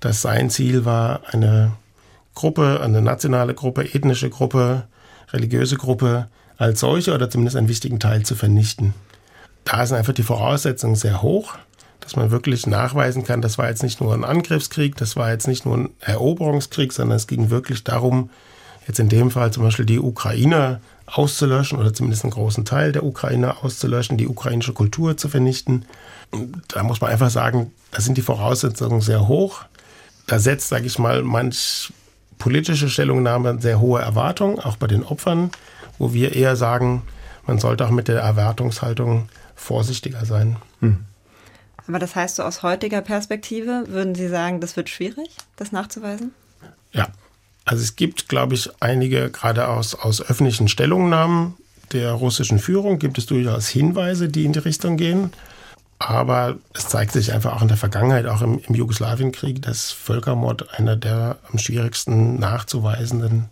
dass 0.00 0.20
sein 0.20 0.50
Ziel 0.50 0.84
war, 0.84 1.22
eine 1.30 1.72
Gruppe, 2.34 2.80
eine 2.82 3.00
nationale 3.00 3.54
Gruppe, 3.54 3.94
ethnische 3.94 4.28
Gruppe, 4.30 4.88
religiöse 5.32 5.76
Gruppe 5.76 6.28
als 6.58 6.80
solche 6.80 7.14
oder 7.14 7.30
zumindest 7.30 7.56
einen 7.56 7.68
wichtigen 7.68 8.00
Teil 8.00 8.24
zu 8.24 8.34
vernichten. 8.34 8.94
Da 9.64 9.86
sind 9.86 9.96
einfach 9.96 10.12
die 10.12 10.24
Voraussetzungen 10.24 10.96
sehr 10.96 11.22
hoch 11.22 11.54
dass 12.06 12.14
man 12.14 12.30
wirklich 12.30 12.68
nachweisen 12.68 13.24
kann, 13.24 13.42
das 13.42 13.58
war 13.58 13.68
jetzt 13.68 13.82
nicht 13.82 14.00
nur 14.00 14.14
ein 14.14 14.22
Angriffskrieg, 14.22 14.94
das 14.94 15.16
war 15.16 15.32
jetzt 15.32 15.48
nicht 15.48 15.66
nur 15.66 15.76
ein 15.76 15.90
Eroberungskrieg, 15.98 16.92
sondern 16.92 17.16
es 17.16 17.26
ging 17.26 17.50
wirklich 17.50 17.82
darum, 17.82 18.30
jetzt 18.86 19.00
in 19.00 19.08
dem 19.08 19.32
Fall 19.32 19.52
zum 19.52 19.64
Beispiel 19.64 19.86
die 19.86 19.98
Ukrainer 19.98 20.80
auszulöschen 21.06 21.80
oder 21.80 21.92
zumindest 21.92 22.22
einen 22.22 22.30
großen 22.30 22.64
Teil 22.64 22.92
der 22.92 23.02
Ukrainer 23.02 23.64
auszulöschen, 23.64 24.18
die 24.18 24.28
ukrainische 24.28 24.72
Kultur 24.72 25.16
zu 25.16 25.28
vernichten. 25.28 25.84
Da 26.68 26.84
muss 26.84 27.00
man 27.00 27.10
einfach 27.10 27.30
sagen, 27.30 27.72
da 27.90 28.00
sind 28.00 28.16
die 28.16 28.22
Voraussetzungen 28.22 29.00
sehr 29.00 29.26
hoch. 29.26 29.64
Da 30.28 30.38
setzt, 30.38 30.68
sage 30.68 30.86
ich 30.86 31.00
mal, 31.00 31.22
manch 31.22 31.92
politische 32.38 32.88
Stellungnahme 32.88 33.60
sehr 33.60 33.80
hohe 33.80 34.00
Erwartungen, 34.00 34.60
auch 34.60 34.76
bei 34.76 34.86
den 34.86 35.02
Opfern, 35.02 35.50
wo 35.98 36.12
wir 36.12 36.36
eher 36.36 36.54
sagen, 36.54 37.02
man 37.48 37.58
sollte 37.58 37.84
auch 37.84 37.90
mit 37.90 38.06
der 38.06 38.20
Erwartungshaltung 38.20 39.28
vorsichtiger 39.56 40.24
sein. 40.24 40.54
Hm. 40.78 40.98
Aber 41.88 41.98
das 41.98 42.16
heißt, 42.16 42.36
so 42.36 42.42
aus 42.42 42.62
heutiger 42.62 43.00
Perspektive 43.00 43.84
würden 43.88 44.14
Sie 44.14 44.28
sagen, 44.28 44.60
das 44.60 44.76
wird 44.76 44.88
schwierig, 44.88 45.28
das 45.56 45.72
nachzuweisen? 45.72 46.32
Ja. 46.92 47.08
Also 47.64 47.82
es 47.82 47.96
gibt, 47.96 48.28
glaube 48.28 48.54
ich, 48.54 48.70
einige, 48.80 49.30
gerade 49.30 49.68
aus, 49.68 49.94
aus 49.94 50.22
öffentlichen 50.22 50.68
Stellungnahmen 50.68 51.54
der 51.92 52.12
russischen 52.12 52.58
Führung, 52.58 52.98
gibt 52.98 53.18
es 53.18 53.26
durchaus 53.26 53.68
Hinweise, 53.68 54.28
die 54.28 54.44
in 54.44 54.52
die 54.52 54.60
Richtung 54.60 54.96
gehen. 54.96 55.32
Aber 55.98 56.58
es 56.74 56.88
zeigt 56.88 57.12
sich 57.12 57.32
einfach 57.32 57.56
auch 57.56 57.62
in 57.62 57.68
der 57.68 57.76
Vergangenheit, 57.76 58.26
auch 58.26 58.42
im, 58.42 58.60
im 58.60 58.74
Jugoslawienkrieg, 58.74 59.62
dass 59.62 59.92
Völkermord 59.92 60.78
einer 60.78 60.94
der 60.94 61.38
am 61.50 61.58
schwierigsten 61.58 62.38
nachzuweisenden 62.38 63.48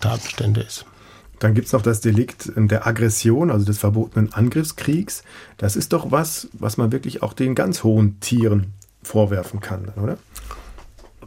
Tatbestände 0.00 0.60
ist. 0.60 0.84
Dann 1.40 1.54
gibt 1.54 1.66
es 1.66 1.72
noch 1.72 1.82
das 1.82 2.00
Delikt 2.00 2.52
der 2.54 2.86
Aggression, 2.86 3.50
also 3.50 3.64
des 3.64 3.78
verbotenen 3.78 4.32
Angriffskriegs. 4.32 5.24
Das 5.56 5.74
ist 5.74 5.92
doch 5.92 6.10
was, 6.12 6.48
was 6.52 6.76
man 6.76 6.92
wirklich 6.92 7.22
auch 7.22 7.32
den 7.32 7.54
ganz 7.54 7.82
hohen 7.82 8.20
Tieren 8.20 8.74
vorwerfen 9.02 9.60
kann, 9.60 9.88
oder? 9.96 10.18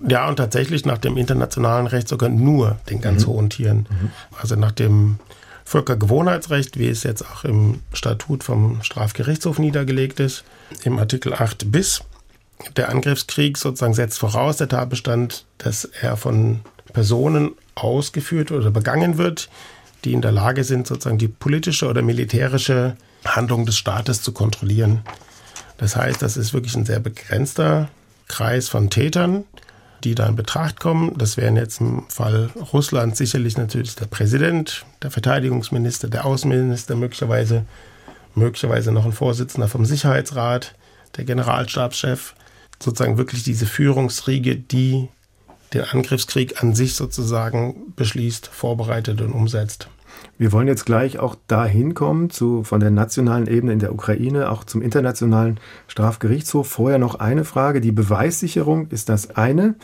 Ja, 0.07 0.27
und 0.29 0.35
tatsächlich 0.35 0.85
nach 0.85 0.99
dem 0.99 1.17
internationalen 1.17 1.87
Recht 1.87 2.07
sogar 2.07 2.29
nur 2.29 2.77
den 2.89 3.01
ganz 3.01 3.25
mhm. 3.25 3.31
hohen 3.31 3.49
Tieren. 3.49 3.87
Mhm. 3.89 4.11
Also 4.39 4.55
nach 4.55 4.71
dem 4.71 5.17
Völkergewohnheitsrecht, 5.65 6.77
wie 6.77 6.89
es 6.89 7.03
jetzt 7.03 7.23
auch 7.23 7.43
im 7.43 7.81
Statut 7.93 8.43
vom 8.43 8.83
Strafgerichtshof 8.83 9.59
niedergelegt 9.59 10.19
ist, 10.19 10.43
im 10.83 10.99
Artikel 10.99 11.33
8 11.33 11.71
bis. 11.71 12.03
Der 12.77 12.89
Angriffskrieg 12.89 13.57
sozusagen 13.57 13.93
setzt 13.93 14.19
voraus, 14.19 14.57
der 14.57 14.69
Tatbestand, 14.69 15.45
dass 15.57 15.85
er 15.85 16.17
von 16.17 16.59
Personen 16.91 17.53
ausgeführt 17.75 18.51
oder 18.51 18.69
begangen 18.71 19.17
wird, 19.17 19.49
die 20.03 20.13
in 20.13 20.21
der 20.21 20.31
Lage 20.31 20.63
sind, 20.63 20.87
sozusagen 20.87 21.17
die 21.17 21.27
politische 21.27 21.87
oder 21.87 22.01
militärische 22.01 22.97
Handlung 23.25 23.65
des 23.65 23.77
Staates 23.77 24.21
zu 24.21 24.31
kontrollieren. 24.31 25.01
Das 25.77 25.95
heißt, 25.95 26.21
das 26.21 26.37
ist 26.37 26.53
wirklich 26.53 26.75
ein 26.75 26.85
sehr 26.85 26.99
begrenzter 26.99 27.89
Kreis 28.27 28.69
von 28.69 28.89
Tätern, 28.89 29.45
die 30.03 30.15
da 30.15 30.27
in 30.27 30.35
Betracht 30.35 30.79
kommen. 30.79 31.17
Das 31.17 31.37
wären 31.37 31.55
jetzt 31.55 31.79
im 31.81 32.03
Fall 32.09 32.49
Russlands 32.73 33.17
sicherlich 33.17 33.57
natürlich 33.57 33.95
der 33.95 34.05
Präsident, 34.05 34.85
der 35.01 35.11
Verteidigungsminister, 35.11 36.09
der 36.09 36.25
Außenminister 36.25 36.95
möglicherweise, 36.95 37.65
möglicherweise 38.35 38.91
noch 38.91 39.05
ein 39.05 39.13
Vorsitzender 39.13 39.67
vom 39.67 39.85
Sicherheitsrat, 39.85 40.75
der 41.15 41.25
Generalstabschef, 41.25 42.35
sozusagen 42.81 43.17
wirklich 43.17 43.43
diese 43.43 43.65
Führungsriege, 43.65 44.55
die 44.55 45.07
den 45.73 45.83
Angriffskrieg 45.83 46.61
an 46.61 46.75
sich 46.75 46.95
sozusagen 46.95 47.93
beschließt, 47.95 48.47
vorbereitet 48.47 49.21
und 49.21 49.31
umsetzt. 49.31 49.87
Wir 50.37 50.51
wollen 50.51 50.67
jetzt 50.67 50.85
gleich 50.85 51.19
auch 51.19 51.35
dahin 51.47 51.93
kommen, 51.93 52.29
zu, 52.29 52.63
von 52.63 52.79
der 52.79 52.91
nationalen 52.91 53.47
Ebene 53.47 53.73
in 53.73 53.79
der 53.79 53.93
Ukraine, 53.93 54.49
auch 54.49 54.63
zum 54.63 54.81
Internationalen 54.81 55.59
Strafgerichtshof. 55.87 56.67
Vorher 56.67 56.97
noch 56.97 57.15
eine 57.15 57.45
Frage. 57.45 57.81
Die 57.81 57.91
Beweissicherung 57.91 58.87
ist 58.87 59.09
das 59.09 59.35
eine. 59.35 59.75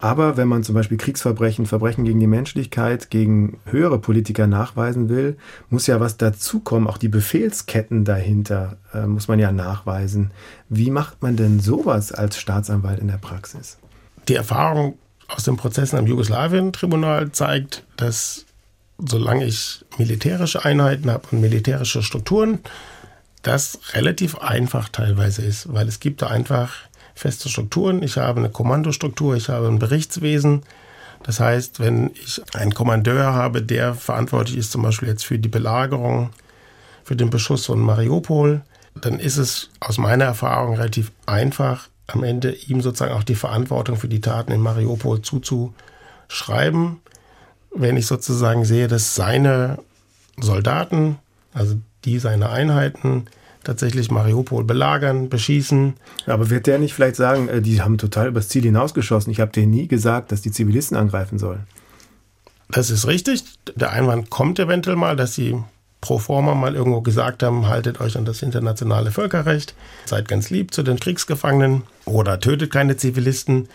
Aber 0.00 0.36
wenn 0.36 0.46
man 0.46 0.62
zum 0.62 0.76
Beispiel 0.76 0.96
Kriegsverbrechen, 0.96 1.66
Verbrechen 1.66 2.04
gegen 2.04 2.20
die 2.20 2.28
Menschlichkeit, 2.28 3.10
gegen 3.10 3.58
höhere 3.64 3.98
Politiker 3.98 4.46
nachweisen 4.46 5.08
will, 5.08 5.36
muss 5.70 5.88
ja 5.88 5.98
was 5.98 6.16
dazukommen. 6.16 6.88
Auch 6.88 6.98
die 6.98 7.08
Befehlsketten 7.08 8.04
dahinter 8.04 8.76
äh, 8.94 9.06
muss 9.06 9.26
man 9.26 9.40
ja 9.40 9.50
nachweisen. 9.50 10.30
Wie 10.68 10.92
macht 10.92 11.20
man 11.22 11.36
denn 11.36 11.58
sowas 11.58 12.12
als 12.12 12.38
Staatsanwalt 12.38 13.00
in 13.00 13.08
der 13.08 13.18
Praxis? 13.18 13.78
Die 14.28 14.36
Erfahrung 14.36 14.96
aus 15.26 15.42
den 15.42 15.56
Prozessen 15.56 15.98
am 15.98 16.06
Jugoslawien-Tribunal 16.06 17.32
zeigt, 17.32 17.84
dass 17.96 18.46
solange 18.98 19.44
ich 19.44 19.84
militärische 19.96 20.64
Einheiten 20.64 21.10
habe 21.10 21.28
und 21.30 21.40
militärische 21.40 22.02
Strukturen, 22.02 22.60
das 23.42 23.78
relativ 23.92 24.38
einfach 24.38 24.88
teilweise 24.88 25.42
ist, 25.42 25.72
weil 25.72 25.88
es 25.88 26.00
gibt 26.00 26.22
da 26.22 26.26
einfach 26.26 26.74
feste 27.14 27.48
Strukturen. 27.48 28.02
Ich 28.02 28.16
habe 28.16 28.40
eine 28.40 28.50
Kommandostruktur, 28.50 29.36
ich 29.36 29.48
habe 29.48 29.68
ein 29.68 29.78
Berichtswesen. 29.78 30.62
Das 31.22 31.40
heißt, 31.40 31.80
wenn 31.80 32.10
ich 32.14 32.40
einen 32.54 32.74
Kommandeur 32.74 33.32
habe, 33.32 33.62
der 33.62 33.94
verantwortlich 33.94 34.56
ist 34.56 34.72
zum 34.72 34.82
Beispiel 34.82 35.08
jetzt 35.08 35.24
für 35.24 35.38
die 35.38 35.48
Belagerung, 35.48 36.30
für 37.04 37.16
den 37.16 37.30
Beschuss 37.30 37.66
von 37.66 37.80
Mariupol, 37.80 38.62
dann 39.00 39.18
ist 39.18 39.36
es 39.36 39.70
aus 39.80 39.98
meiner 39.98 40.26
Erfahrung 40.26 40.76
relativ 40.76 41.12
einfach, 41.26 41.88
am 42.06 42.24
Ende 42.24 42.52
ihm 42.52 42.80
sozusagen 42.80 43.14
auch 43.14 43.24
die 43.24 43.34
Verantwortung 43.34 43.96
für 43.96 44.08
die 44.08 44.20
Taten 44.20 44.52
in 44.52 44.60
Mariupol 44.60 45.22
zuzuschreiben. 45.22 47.00
Wenn 47.78 47.96
ich 47.96 48.06
sozusagen 48.06 48.64
sehe, 48.64 48.88
dass 48.88 49.14
seine 49.14 49.78
Soldaten, 50.40 51.18
also 51.52 51.76
die 52.04 52.18
seine 52.18 52.50
Einheiten, 52.50 53.26
tatsächlich 53.62 54.10
Mariupol 54.10 54.64
belagern, 54.64 55.28
beschießen. 55.28 55.94
Aber 56.26 56.50
wird 56.50 56.66
der 56.66 56.78
nicht 56.78 56.94
vielleicht 56.94 57.16
sagen, 57.16 57.48
äh, 57.48 57.62
die 57.62 57.82
haben 57.82 57.98
total 57.98 58.28
übers 58.28 58.48
Ziel 58.48 58.62
hinausgeschossen? 58.62 59.30
Ich 59.30 59.40
habe 59.40 59.52
denen 59.52 59.70
nie 59.70 59.86
gesagt, 59.86 60.32
dass 60.32 60.42
die 60.42 60.50
Zivilisten 60.50 60.96
angreifen 60.96 61.38
sollen. 61.38 61.66
Das 62.70 62.90
ist 62.90 63.06
richtig. 63.06 63.44
Der 63.76 63.92
Einwand 63.92 64.28
kommt 64.28 64.58
eventuell 64.58 64.96
mal, 64.96 65.16
dass 65.16 65.34
sie 65.34 65.56
pro 66.00 66.18
forma 66.18 66.54
mal 66.54 66.74
irgendwo 66.74 67.00
gesagt 67.00 67.42
haben, 67.42 67.68
haltet 67.68 68.00
euch 68.00 68.16
an 68.16 68.24
das 68.24 68.42
internationale 68.42 69.10
Völkerrecht, 69.10 69.74
seid 70.04 70.28
ganz 70.28 70.50
lieb 70.50 70.72
zu 70.72 70.82
den 70.82 70.98
Kriegsgefangenen 70.98 71.82
oder 72.04 72.40
tötet 72.40 72.72
keine 72.72 72.96
Zivilisten. 72.96 73.68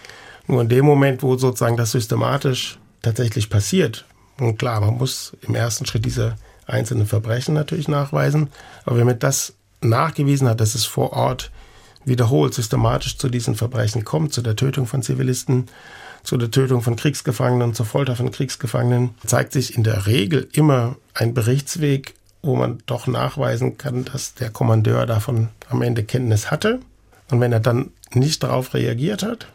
Nur 0.48 0.62
in 0.62 0.70
dem 0.70 0.86
Moment, 0.86 1.24
wo 1.24 1.38
sozusagen 1.38 1.78
das 1.78 1.92
systematisch 1.92 2.78
tatsächlich 3.04 3.52
passiert, 3.52 4.06
und 4.39 4.58
klar, 4.58 4.82
man 4.82 4.98
muss 4.98 5.38
im 5.42 5.54
ersten 5.54 5.86
Schritt 5.86 6.06
diese 6.06 6.36
einzelnen 6.66 7.06
Verbrechen 7.06 7.54
natürlich 7.54 7.88
nachweisen, 7.88 8.50
aber 8.86 8.98
wenn 8.98 9.06
man 9.06 9.20
das 9.20 9.54
nachgewiesen 9.82 10.48
hat, 10.48 10.60
dass 10.60 10.76
es 10.76 10.86
vor 10.86 11.13
Ort 11.13 11.52
wiederholt 12.06 12.54
systematisch 12.54 13.18
zu 13.18 13.30
diesen 13.30 13.56
Verbrechen 13.56 14.04
kommt, 14.04 14.34
zu 14.34 14.42
der 14.42 14.56
Tötung 14.56 14.88
von 14.88 15.04
Zivilisten, 15.04 15.68
zu 16.24 16.38
der 16.38 16.52
Tötung 16.52 16.82
von 16.82 16.96
Kriegsgefangenen 16.96 17.74
zur 17.74 17.86
Folter 17.86 18.16
von 18.16 18.32
Kriegsgefangenen, 18.32 19.12
zeigt 19.26 19.54
sich 19.54 19.78
in 19.78 19.84
der 19.84 20.08
Regel 20.08 20.48
immer 20.54 20.96
ein 21.13 21.34
Berichtsweg, 21.34 22.16
wo 22.42 22.56
man 22.56 22.80
doch 22.86 23.08
nachweisen 23.08 23.78
kann, 23.78 24.06
dass 24.06 24.34
der 24.34 24.50
Kommandeur 24.50 25.06
davon 25.06 25.50
am 25.70 25.82
Ende 25.82 26.04
Kenntnis 26.04 26.50
hatte. 26.50 26.80
Und 27.30 27.39
wenn 27.39 27.52
er 27.52 27.60
dann 27.60 27.92
nicht 28.13 28.44
darauf 28.44 28.74
reagiert 28.74 29.24
hat, 29.24 29.48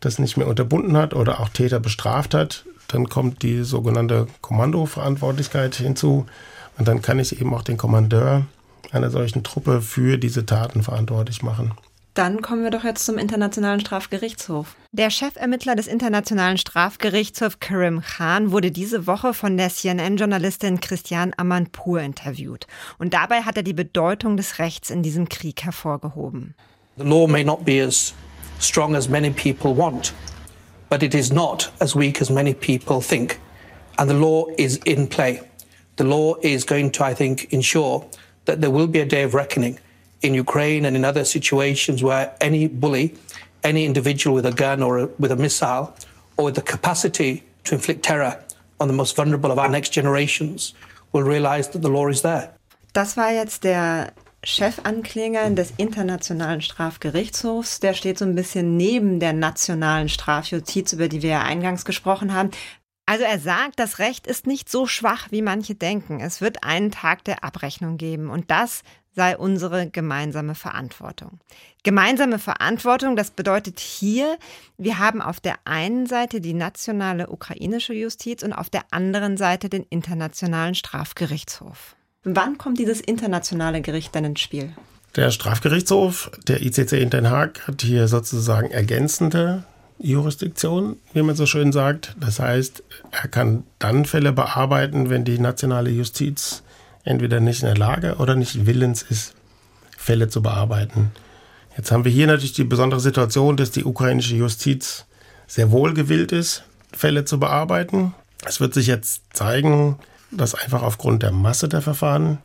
das 0.00 0.18
nicht 0.18 0.36
mehr 0.36 0.46
unterbunden 0.46 0.96
hat 0.96 1.14
oder 1.14 1.40
auch 1.40 1.48
Täter 1.48 1.80
bestraft 1.80 2.34
hat, 2.34 2.64
dann 2.92 3.08
kommt 3.08 3.42
die 3.42 3.62
sogenannte 3.62 4.26
Kommandoverantwortlichkeit 4.40 5.74
hinzu. 5.76 6.26
Und 6.78 6.88
dann 6.88 7.02
kann 7.02 7.18
ich 7.18 7.40
eben 7.40 7.54
auch 7.54 7.62
den 7.62 7.76
Kommandeur 7.76 8.46
einer 8.92 9.10
solchen 9.10 9.42
Truppe 9.44 9.82
für 9.82 10.18
diese 10.18 10.46
Taten 10.46 10.82
verantwortlich 10.82 11.42
machen. 11.42 11.72
Dann 12.14 12.42
kommen 12.42 12.64
wir 12.64 12.70
doch 12.70 12.82
jetzt 12.82 13.06
zum 13.06 13.18
Internationalen 13.18 13.78
Strafgerichtshof. 13.78 14.74
Der 14.90 15.10
Chefermittler 15.10 15.76
des 15.76 15.86
Internationalen 15.86 16.58
Strafgerichtshofs 16.58 17.60
Karim 17.60 18.02
Khan 18.02 18.50
wurde 18.50 18.72
diese 18.72 19.06
Woche 19.06 19.32
von 19.32 19.56
der 19.56 19.70
CNN-Journalistin 19.70 20.80
Christiane 20.80 21.32
Amanpour 21.36 22.00
interviewt. 22.00 22.66
Und 22.98 23.14
dabei 23.14 23.42
hat 23.42 23.56
er 23.56 23.62
die 23.62 23.72
Bedeutung 23.72 24.36
des 24.36 24.58
Rechts 24.58 24.90
in 24.90 25.04
diesem 25.04 25.28
Krieg 25.28 25.62
hervorgehoben. 25.62 26.56
The 26.96 27.04
law 27.04 27.28
may 27.28 27.44
not 27.44 27.64
be 27.64 27.82
as 27.82 28.12
strong 28.60 28.96
as 28.96 29.08
many 29.08 29.30
people 29.30 29.76
want, 29.76 30.12
but 30.90 31.02
it 31.02 31.14
is 31.14 31.32
not 31.32 31.70
as 31.80 31.96
weak 31.96 32.20
as 32.20 32.30
many 32.30 32.52
people 32.52 33.00
think. 33.00 33.40
And 33.96 34.10
the 34.10 34.14
law 34.14 34.46
is 34.58 34.76
in 34.84 35.06
play. 35.06 35.40
The 35.96 36.04
law 36.04 36.34
is 36.42 36.64
going 36.64 36.90
to, 36.92 37.04
I 37.04 37.14
think, 37.14 37.52
ensure 37.52 38.06
that 38.44 38.60
there 38.60 38.70
will 38.70 38.86
be 38.86 38.98
a 38.98 39.06
day 39.06 39.22
of 39.22 39.32
reckoning 39.32 39.78
in 40.20 40.34
Ukraine 40.34 40.84
and 40.84 40.96
in 40.96 41.04
other 41.04 41.24
situations 41.24 42.02
where 42.02 42.34
any 42.40 42.66
bully, 42.66 43.14
any 43.62 43.84
individual 43.86 44.34
with 44.34 44.46
a 44.46 44.52
gun 44.52 44.82
or 44.82 44.98
a, 44.98 45.06
with 45.18 45.30
a 45.30 45.36
missile 45.36 45.94
or 46.36 46.46
with 46.46 46.56
the 46.56 46.62
capacity 46.62 47.44
to 47.64 47.74
inflict 47.76 48.02
terror 48.02 48.42
on 48.80 48.88
the 48.88 48.94
most 48.94 49.14
vulnerable 49.14 49.52
of 49.52 49.58
our 49.58 49.68
next 49.68 49.90
generations 49.90 50.74
will 51.12 51.22
realize 51.22 51.68
that 51.68 51.82
the 51.82 51.88
law 51.88 52.08
is 52.08 52.22
there. 52.22 52.50
Das 52.92 53.16
war 53.16 53.30
jetzt 53.30 53.62
der 53.62 54.12
Chefankläger 54.42 55.50
des 55.50 55.72
Internationalen 55.76 56.62
Strafgerichtshofs. 56.62 57.80
Der 57.80 57.94
steht 57.94 58.18
so 58.18 58.24
ein 58.24 58.34
bisschen 58.34 58.76
neben 58.76 59.20
der 59.20 59.32
nationalen 59.32 60.08
Strafjustiz, 60.08 60.92
über 60.92 61.08
die 61.08 61.22
wir 61.22 61.30
ja 61.30 61.42
eingangs 61.42 61.84
gesprochen 61.84 62.32
haben. 62.32 62.50
Also 63.06 63.24
er 63.24 63.40
sagt, 63.40 63.78
das 63.78 63.98
Recht 63.98 64.26
ist 64.26 64.46
nicht 64.46 64.68
so 64.68 64.86
schwach, 64.86 65.28
wie 65.30 65.42
manche 65.42 65.74
denken. 65.74 66.20
Es 66.20 66.40
wird 66.40 66.62
einen 66.62 66.92
Tag 66.92 67.24
der 67.24 67.42
Abrechnung 67.42 67.96
geben 67.96 68.30
und 68.30 68.50
das 68.50 68.82
sei 69.12 69.36
unsere 69.36 69.90
gemeinsame 69.90 70.54
Verantwortung. 70.54 71.40
Gemeinsame 71.82 72.38
Verantwortung, 72.38 73.16
das 73.16 73.32
bedeutet 73.32 73.80
hier, 73.80 74.38
wir 74.78 74.98
haben 74.98 75.20
auf 75.20 75.40
der 75.40 75.56
einen 75.64 76.06
Seite 76.06 76.40
die 76.40 76.54
nationale 76.54 77.28
ukrainische 77.28 77.94
Justiz 77.94 78.42
und 78.44 78.52
auf 78.52 78.70
der 78.70 78.84
anderen 78.92 79.36
Seite 79.36 79.68
den 79.68 79.82
internationalen 79.82 80.76
Strafgerichtshof. 80.76 81.96
Wann 82.24 82.58
kommt 82.58 82.78
dieses 82.78 83.00
internationale 83.00 83.80
Gericht 83.80 84.14
dann 84.14 84.26
ins 84.26 84.40
Spiel? 84.40 84.74
Der 85.16 85.30
Strafgerichtshof, 85.30 86.30
der 86.46 86.60
ICC 86.60 86.92
in 86.92 87.08
Den 87.08 87.30
Haag, 87.30 87.66
hat 87.66 87.80
hier 87.80 88.08
sozusagen 88.08 88.70
ergänzende 88.70 89.64
Jurisdiktion, 89.98 90.98
wie 91.14 91.22
man 91.22 91.34
so 91.34 91.46
schön 91.46 91.72
sagt. 91.72 92.14
Das 92.20 92.38
heißt, 92.38 92.82
er 93.10 93.28
kann 93.28 93.64
dann 93.78 94.04
Fälle 94.04 94.32
bearbeiten, 94.32 95.08
wenn 95.08 95.24
die 95.24 95.38
nationale 95.38 95.88
Justiz 95.88 96.62
entweder 97.04 97.40
nicht 97.40 97.62
in 97.62 97.68
der 97.68 97.78
Lage 97.78 98.16
oder 98.16 98.36
nicht 98.36 98.66
willens 98.66 99.02
ist, 99.02 99.34
Fälle 99.96 100.28
zu 100.28 100.42
bearbeiten. 100.42 101.12
Jetzt 101.74 101.90
haben 101.90 102.04
wir 102.04 102.12
hier 102.12 102.26
natürlich 102.26 102.52
die 102.52 102.64
besondere 102.64 103.00
Situation, 103.00 103.56
dass 103.56 103.70
die 103.70 103.84
ukrainische 103.84 104.36
Justiz 104.36 105.06
sehr 105.46 105.70
wohl 105.70 105.94
gewillt 105.94 106.32
ist, 106.32 106.64
Fälle 106.92 107.24
zu 107.24 107.40
bearbeiten. 107.40 108.14
Es 108.44 108.60
wird 108.60 108.74
sich 108.74 108.88
jetzt 108.88 109.22
zeigen, 109.32 109.96
dass 110.30 110.54
einfach 110.54 110.82
aufgrund 110.82 111.22
der 111.22 111.32
Masse 111.32 111.68
der 111.68 111.82
Verfahren 111.82 112.38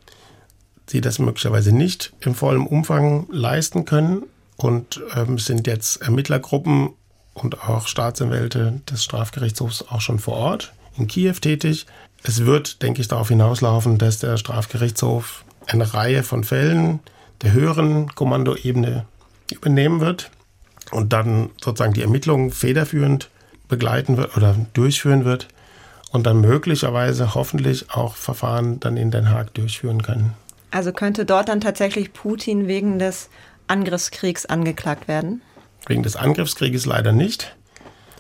sie 0.88 1.02
das 1.02 1.20
möglicherweise 1.20 1.72
nicht 1.72 2.14
im 2.20 2.36
vollen 2.36 2.66
Umfang 2.66 3.28
leisten 3.32 3.86
können. 3.86 4.24
Und 4.58 5.02
ähm, 5.16 5.38
sind 5.38 5.68
jetzt 5.68 6.02
Ermittlergruppen 6.02 6.92
und 7.34 7.68
auch 7.68 7.88
Staatsanwälte 7.88 8.82
des 8.90 9.04
Strafgerichtshofs 9.04 9.84
auch 9.90 10.00
schon 10.00 10.20
vor 10.20 10.36
Ort 10.36 10.74
in 10.98 11.08
Kiew 11.08 11.34
tätig. 11.34 11.86
Es 12.24 12.46
wird, 12.46 12.82
denke 12.82 13.02
ich, 13.02 13.10
darauf 13.10 13.28
hinauslaufen, 13.28 13.98
dass 13.98 14.20
der 14.20 14.38
Strafgerichtshof 14.38 15.44
eine 15.68 15.94
Reihe 15.94 16.24
von 16.24 16.46
Fällen 16.46 17.02
der 17.42 17.52
höheren 17.52 18.16
Kommandoebene 18.16 19.06
übernehmen 19.52 20.00
wird 20.00 20.32
und 20.92 21.12
dann 21.12 21.50
sozusagen 21.62 21.94
die 21.94 22.02
Ermittlungen 22.02 22.52
federführend 22.52 23.30
begleiten 23.68 24.16
wird 24.16 24.38
oder 24.38 24.56
durchführen 24.74 25.26
wird 25.26 25.50
und 26.12 26.26
dann 26.26 26.42
möglicherweise 26.42 27.36
hoffentlich 27.36 27.92
auch 27.92 28.16
Verfahren 28.16 28.80
dann 28.80 28.98
in 28.98 29.12
Den 29.12 29.30
Haag 29.30 29.54
durchführen 29.54 30.02
kann. 30.02 30.34
Also 30.72 30.92
könnte 30.92 31.26
dort 31.26 31.50
dann 31.50 31.62
tatsächlich 31.62 32.14
Putin 32.14 32.68
wegen 32.68 33.00
des 33.00 33.30
Angriffskriegs 33.68 34.46
angeklagt 34.46 35.08
werden? 35.08 35.42
Wegen 35.88 36.04
des 36.04 36.16
Angriffskrieges 36.16 36.86
leider 36.86 37.12
nicht. 37.12 37.56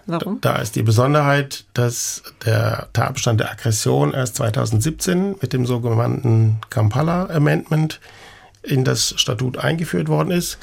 Warum? 0.08 0.39
Da 0.41 0.58
ist 0.58 0.76
die 0.76 0.84
Besonderheit, 0.84 1.65
dass 1.74 2.24
der 2.45 2.89
Tatbestand 2.93 3.39
der 3.39 3.52
Aggression 3.52 4.13
erst 4.13 4.36
2017 4.36 5.38
mit 5.41 5.52
dem 5.52 5.65
sogenannten 5.65 6.62
Kampala 6.69 7.26
Amendment 7.28 8.00
in 8.62 8.84
das 8.84 9.15
Statut 9.17 9.58
eingeführt 9.58 10.08
worden 10.08 10.32
ist. 10.32 10.58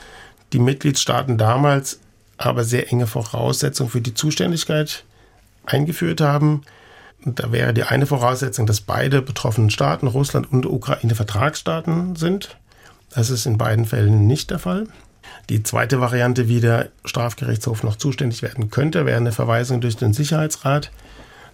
Die 0.52 0.58
Mitgliedstaaten 0.58 1.38
damals 1.38 1.98
aber 2.38 2.64
sehr 2.64 2.90
enge 2.92 3.06
Voraussetzungen 3.06 3.90
für 3.90 4.00
die 4.00 4.14
Zuständigkeit 4.14 5.04
eingeführt 5.64 6.20
haben. 6.20 6.62
Da 7.24 7.52
wäre 7.52 7.72
die 7.72 7.84
eine 7.84 8.06
Voraussetzung, 8.06 8.66
dass 8.66 8.80
beide 8.80 9.22
betroffenen 9.22 9.70
Staaten, 9.70 10.06
Russland 10.06 10.52
und 10.52 10.66
Ukraine, 10.66 11.14
Vertragsstaaten 11.14 12.16
sind. 12.16 12.56
Das 13.14 13.30
ist 13.30 13.46
in 13.46 13.58
beiden 13.58 13.84
Fällen 13.84 14.26
nicht 14.26 14.50
der 14.50 14.58
Fall. 14.58 14.86
Die 15.48 15.62
zweite 15.62 16.00
Variante, 16.00 16.48
wie 16.48 16.60
der 16.60 16.90
Strafgerichtshof 17.04 17.82
noch 17.82 17.96
zuständig 17.96 18.42
werden 18.42 18.70
könnte, 18.70 19.06
wäre 19.06 19.16
eine 19.16 19.32
Verweisung 19.32 19.80
durch 19.80 19.96
den 19.96 20.12
Sicherheitsrat. 20.12 20.90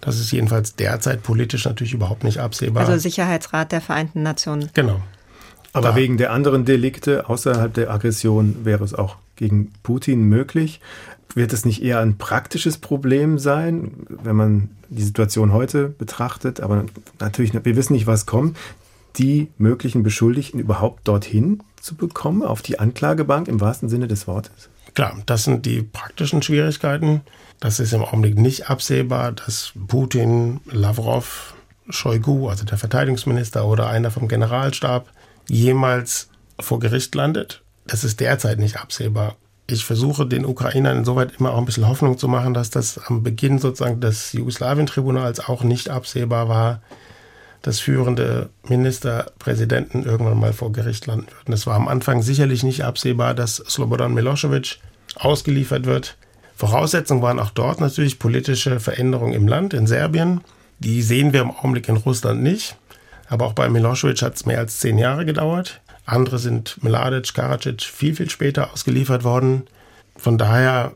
Das 0.01 0.19
ist 0.19 0.31
jedenfalls 0.31 0.75
derzeit 0.75 1.23
politisch 1.23 1.65
natürlich 1.65 1.93
überhaupt 1.93 2.23
nicht 2.23 2.39
absehbar. 2.39 2.87
Also 2.87 2.97
Sicherheitsrat 2.97 3.71
der 3.71 3.81
Vereinten 3.81 4.23
Nationen. 4.23 4.69
Genau. 4.73 5.01
Aber 5.73 5.89
da. 5.89 5.95
wegen 5.95 6.17
der 6.17 6.31
anderen 6.31 6.65
Delikte 6.65 7.29
außerhalb 7.29 7.73
der 7.73 7.91
Aggression 7.91 8.63
wäre 8.65 8.83
es 8.83 8.93
auch 8.93 9.17
gegen 9.35 9.71
Putin 9.83 10.23
möglich. 10.23 10.79
Wird 11.35 11.53
es 11.53 11.65
nicht 11.65 11.83
eher 11.83 11.99
ein 11.99 12.17
praktisches 12.17 12.77
Problem 12.77 13.37
sein, 13.37 13.91
wenn 14.09 14.35
man 14.35 14.69
die 14.89 15.03
Situation 15.03 15.53
heute 15.53 15.89
betrachtet? 15.89 16.59
Aber 16.59 16.85
natürlich, 17.19 17.53
wir 17.53 17.75
wissen 17.75 17.93
nicht, 17.93 18.07
was 18.07 18.25
kommt. 18.25 18.57
Die 19.17 19.49
möglichen 19.57 20.03
Beschuldigten 20.03 20.59
überhaupt 20.59 21.07
dorthin 21.07 21.61
zu 21.79 21.95
bekommen, 21.95 22.43
auf 22.43 22.61
die 22.61 22.79
Anklagebank 22.79 23.47
im 23.47 23.61
wahrsten 23.61 23.89
Sinne 23.89 24.07
des 24.07 24.27
Wortes? 24.27 24.69
Klar, 24.93 25.17
das 25.25 25.43
sind 25.43 25.65
die 25.65 25.81
praktischen 25.81 26.41
Schwierigkeiten. 26.41 27.21
Das 27.59 27.79
ist 27.79 27.93
im 27.93 28.03
Augenblick 28.03 28.37
nicht 28.37 28.69
absehbar, 28.69 29.31
dass 29.31 29.73
Putin, 29.87 30.61
Lavrov, 30.65 31.55
Shoigu, 31.89 32.49
also 32.49 32.65
der 32.65 32.77
Verteidigungsminister 32.77 33.65
oder 33.65 33.87
einer 33.87 34.11
vom 34.11 34.27
Generalstab, 34.27 35.07
jemals 35.47 36.29
vor 36.59 36.79
Gericht 36.79 37.13
landet. 37.15 37.63
Das 37.87 38.03
ist 38.03 38.19
derzeit 38.19 38.59
nicht 38.59 38.77
absehbar. 38.77 39.35
Ich 39.71 39.85
versuche 39.85 40.25
den 40.25 40.45
Ukrainern 40.45 40.97
insoweit 40.97 41.33
immer 41.37 41.53
auch 41.53 41.59
ein 41.59 41.65
bisschen 41.65 41.87
Hoffnung 41.87 42.17
zu 42.17 42.27
machen, 42.27 42.55
dass 42.55 42.71
das 42.71 42.97
am 42.97 43.21
Beginn 43.21 43.59
sozusagen 43.59 44.01
des 44.01 44.33
Jugoslawien-Tribunals 44.33 45.47
auch 45.47 45.63
nicht 45.63 45.89
absehbar 45.89 46.49
war, 46.49 46.81
dass 47.61 47.79
führende 47.79 48.49
Ministerpräsidenten 48.67 50.05
irgendwann 50.05 50.39
mal 50.39 50.53
vor 50.53 50.71
Gericht 50.71 51.05
landen 51.05 51.27
würden. 51.27 51.53
Es 51.53 51.67
war 51.67 51.75
am 51.75 51.87
Anfang 51.87 52.23
sicherlich 52.23 52.63
nicht 52.63 52.83
absehbar, 52.83 53.35
dass 53.35 53.57
Slobodan 53.57 54.15
Milosevic 54.15 54.79
ausgeliefert 55.15 55.85
wird. 55.85 56.17
Voraussetzung 56.55 57.21
waren 57.21 57.39
auch 57.39 57.51
dort 57.51 57.79
natürlich 57.79 58.17
politische 58.17 58.79
Veränderungen 58.79 59.33
im 59.33 59.47
Land, 59.47 59.75
in 59.75 59.85
Serbien. 59.85 60.41
Die 60.79 61.03
sehen 61.03 61.31
wir 61.31 61.41
im 61.41 61.51
Augenblick 61.51 61.89
in 61.89 61.97
Russland 61.97 62.41
nicht. 62.41 62.75
Aber 63.27 63.45
auch 63.45 63.53
bei 63.53 63.69
Milosevic 63.69 64.23
hat 64.23 64.35
es 64.35 64.47
mehr 64.47 64.57
als 64.57 64.79
zehn 64.79 64.97
Jahre 64.97 65.25
gedauert. 65.25 65.79
Andere 66.09 66.39
sind 66.39 66.81
Mladic, 66.83 67.33
Karadzic 67.33 67.83
viel, 67.83 68.15
viel 68.15 68.29
später 68.29 68.73
ausgeliefert 68.73 69.23
worden. 69.23 69.67
Von 70.17 70.37
daher, 70.37 70.93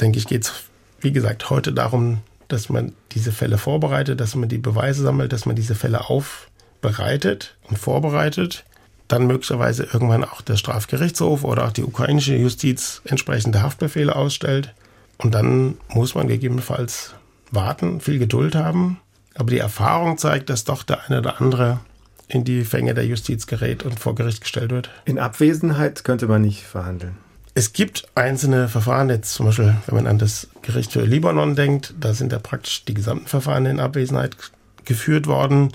denke 0.00 0.18
ich, 0.18 0.26
geht 0.26 0.44
es, 0.44 0.52
wie 1.00 1.12
gesagt, 1.12 1.50
heute 1.50 1.72
darum, 1.72 2.22
dass 2.48 2.68
man 2.68 2.92
diese 3.12 3.32
Fälle 3.32 3.58
vorbereitet, 3.58 4.20
dass 4.20 4.34
man 4.34 4.48
die 4.48 4.58
Beweise 4.58 5.02
sammelt, 5.02 5.32
dass 5.32 5.46
man 5.46 5.56
diese 5.56 5.74
Fälle 5.74 6.08
aufbereitet 6.08 7.56
und 7.68 7.78
vorbereitet. 7.78 8.64
Dann 9.08 9.26
möglicherweise 9.26 9.84
irgendwann 9.84 10.24
auch 10.24 10.40
der 10.40 10.56
Strafgerichtshof 10.56 11.44
oder 11.44 11.66
auch 11.66 11.72
die 11.72 11.84
ukrainische 11.84 12.34
Justiz 12.34 13.02
entsprechende 13.04 13.62
Haftbefehle 13.62 14.16
ausstellt. 14.16 14.72
Und 15.18 15.34
dann 15.34 15.76
muss 15.88 16.14
man 16.14 16.26
gegebenenfalls 16.26 17.14
warten, 17.50 18.00
viel 18.00 18.18
Geduld 18.18 18.54
haben. 18.54 18.98
Aber 19.34 19.50
die 19.50 19.58
Erfahrung 19.58 20.16
zeigt, 20.16 20.48
dass 20.48 20.64
doch 20.64 20.82
der 20.84 21.04
eine 21.04 21.18
oder 21.18 21.40
andere 21.40 21.80
in 22.28 22.44
die 22.44 22.64
Fänge 22.64 22.94
der 22.94 23.06
Justiz 23.06 23.46
gerät 23.46 23.82
und 23.82 23.98
vor 23.98 24.14
Gericht 24.14 24.40
gestellt 24.40 24.70
wird. 24.70 24.90
In 25.04 25.18
Abwesenheit 25.18 26.04
könnte 26.04 26.26
man 26.26 26.42
nicht 26.42 26.62
verhandeln. 26.62 27.16
Es 27.56 27.72
gibt 27.72 28.08
einzelne 28.16 28.68
Verfahren, 28.68 29.10
jetzt 29.10 29.34
zum 29.34 29.46
Beispiel, 29.46 29.76
wenn 29.86 29.94
man 29.94 30.06
an 30.08 30.18
das 30.18 30.48
Gericht 30.62 30.92
für 30.92 31.04
Libanon 31.04 31.54
denkt, 31.54 31.94
da 32.00 32.12
sind 32.12 32.32
ja 32.32 32.40
praktisch 32.40 32.84
die 32.84 32.94
gesamten 32.94 33.26
Verfahren 33.26 33.66
in 33.66 33.78
Abwesenheit 33.78 34.36
geführt 34.84 35.28
worden. 35.28 35.72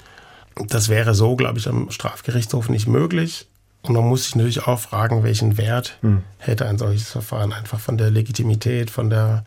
Das 0.68 0.90
wäre 0.90 1.16
so, 1.16 1.38
glaube 1.38 1.58
ich, 1.58 1.70
am 1.70 1.90
Strafgerichtshof 1.90 2.68
nicht 2.68 2.88
möglich. 2.88 3.48
Und 3.82 3.94
man 3.94 4.04
muss 4.04 4.26
sich 4.26 4.36
natürlich 4.36 4.68
auch 4.68 4.80
fragen, 4.80 5.24
welchen 5.24 5.58
Wert 5.58 5.98
hm. 6.02 6.24
hätte 6.38 6.68
ein 6.68 6.78
solches 6.78 7.10
Verfahren 7.10 7.54
einfach 7.54 7.80
von 7.80 7.98
der 7.98 8.12
Legitimität, 8.12 8.90
von 8.90 9.10
der 9.10 9.46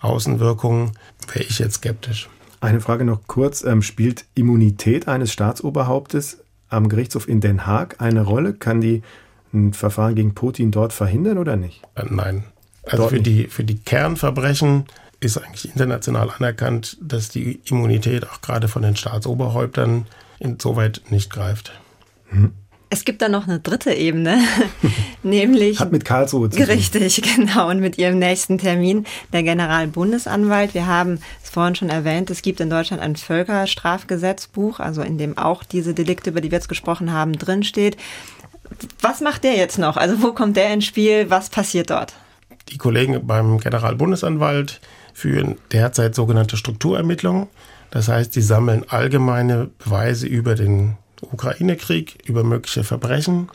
Außenwirkung, 0.00 0.92
wäre 1.32 1.44
ich 1.44 1.58
jetzt 1.58 1.76
skeptisch. 1.76 2.28
Eine 2.60 2.80
Frage 2.80 3.04
noch 3.04 3.26
kurz. 3.26 3.64
Ähm, 3.64 3.82
spielt 3.82 4.26
Immunität 4.34 5.08
eines 5.08 5.32
Staatsoberhauptes 5.32 6.44
am 6.68 6.88
Gerichtshof 6.88 7.28
in 7.28 7.40
Den 7.40 7.66
Haag 7.66 7.96
eine 8.00 8.22
Rolle? 8.22 8.54
Kann 8.54 8.80
die 8.80 9.02
ein 9.52 9.72
Verfahren 9.72 10.14
gegen 10.14 10.34
Putin 10.34 10.70
dort 10.70 10.92
verhindern 10.92 11.38
oder 11.38 11.56
nicht? 11.56 11.82
Äh, 11.94 12.04
nein. 12.08 12.44
Also 12.84 13.08
für 13.08 13.20
die, 13.20 13.44
für 13.44 13.64
die 13.64 13.78
Kernverbrechen 13.78 14.84
ist 15.20 15.36
eigentlich 15.38 15.66
international 15.66 16.30
anerkannt, 16.30 16.96
dass 17.00 17.28
die 17.28 17.60
Immunität 17.66 18.26
auch 18.28 18.40
gerade 18.40 18.68
von 18.68 18.82
den 18.82 18.96
Staatsoberhäuptern 18.96 20.06
insoweit 20.38 21.02
nicht 21.10 21.30
greift. 21.30 21.72
Hm. 22.28 22.52
Es 22.92 23.04
gibt 23.04 23.22
da 23.22 23.28
noch 23.28 23.46
eine 23.46 23.60
dritte 23.60 23.94
Ebene, 23.94 24.42
nämlich. 25.22 25.78
Hat 25.78 25.92
mit 25.92 26.04
Karlsruhe 26.04 26.50
zu 26.50 26.58
tun. 26.58 26.66
Richtig, 26.66 27.22
genau. 27.36 27.70
Und 27.70 27.78
mit 27.78 27.98
ihrem 27.98 28.18
nächsten 28.18 28.58
Termin, 28.58 29.06
der 29.32 29.44
Generalbundesanwalt. 29.44 30.74
Wir 30.74 30.88
haben 30.88 31.20
es 31.42 31.50
vorhin 31.50 31.76
schon 31.76 31.88
erwähnt, 31.88 32.30
es 32.30 32.42
gibt 32.42 32.58
in 32.60 32.68
Deutschland 32.68 33.00
ein 33.00 33.14
Völkerstrafgesetzbuch, 33.14 34.80
also 34.80 35.02
in 35.02 35.18
dem 35.18 35.38
auch 35.38 35.62
diese 35.62 35.94
Delikte, 35.94 36.30
über 36.30 36.40
die 36.40 36.50
wir 36.50 36.58
jetzt 36.58 36.68
gesprochen 36.68 37.12
haben, 37.12 37.38
drinsteht. 37.38 37.96
Was 39.00 39.20
macht 39.20 39.44
der 39.44 39.54
jetzt 39.54 39.78
noch? 39.78 39.96
Also 39.96 40.20
wo 40.20 40.32
kommt 40.32 40.56
der 40.56 40.72
ins 40.72 40.84
Spiel? 40.84 41.30
Was 41.30 41.48
passiert 41.48 41.90
dort? 41.90 42.14
Die 42.70 42.78
Kollegen 42.78 43.24
beim 43.24 43.58
Generalbundesanwalt 43.58 44.80
führen 45.14 45.58
derzeit 45.72 46.16
sogenannte 46.16 46.56
Strukturermittlungen. 46.56 47.46
Das 47.90 48.08
heißt, 48.08 48.32
sie 48.32 48.42
sammeln 48.42 48.84
allgemeine 48.88 49.70
Beweise 49.78 50.26
über 50.26 50.54
den 50.54 50.96
Ukraine-Krieg, 51.22 52.18
über 52.24 52.44
mögliche 52.44 52.84
Verbrechen. 52.84 53.48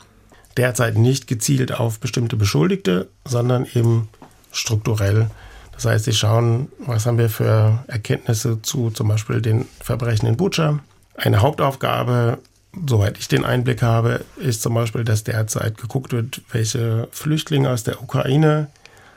Derzeit 0.56 0.96
nicht 0.96 1.26
gezielt 1.26 1.72
auf 1.72 2.00
bestimmte 2.00 2.36
Beschuldigte, 2.36 3.08
sondern 3.24 3.66
eben 3.74 4.08
strukturell. 4.52 5.30
Das 5.72 5.84
heißt, 5.84 6.06
sie 6.06 6.14
schauen, 6.14 6.68
was 6.78 7.04
haben 7.04 7.18
wir 7.18 7.28
für 7.28 7.84
Erkenntnisse 7.86 8.62
zu 8.62 8.90
zum 8.90 9.08
Beispiel 9.08 9.42
den 9.42 9.66
Verbrechen 9.80 10.26
in 10.26 10.36
Butscha. 10.36 10.80
Eine 11.14 11.42
Hauptaufgabe, 11.42 12.38
soweit 12.86 13.18
ich 13.18 13.28
den 13.28 13.44
Einblick 13.44 13.82
habe, 13.82 14.24
ist 14.36 14.62
zum 14.62 14.74
Beispiel, 14.74 15.04
dass 15.04 15.24
derzeit 15.24 15.76
geguckt 15.76 16.12
wird, 16.12 16.40
welche 16.50 17.08
Flüchtlinge 17.10 17.68
aus 17.68 17.84
der 17.84 18.02
Ukraine 18.02 18.68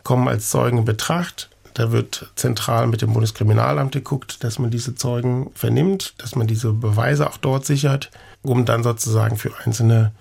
kommen 0.03 0.27
als 0.27 0.49
Zeugen 0.49 0.79
in 0.79 0.85
Betracht. 0.85 1.49
Da 1.79 1.93
wird 1.93 2.29
zentral 2.35 2.87
mit 2.87 3.01
dem 3.01 3.13
Bundeskriminalamt 3.13 3.93
geguckt, 3.93 4.43
dass 4.43 4.59
man 4.59 4.69
diese 4.69 4.95
Zeugen 4.95 5.49
vernimmt, 5.55 6.13
dass 6.17 6.35
man 6.35 6.45
diese 6.45 6.73
Beweise 6.73 7.29
auch 7.29 7.37
dort 7.37 7.65
sichert 7.65 8.11
um 8.41 8.65
dann 8.65 8.83
sozusagen 8.83 9.37
für 9.37 9.51
einzelne 9.63 10.11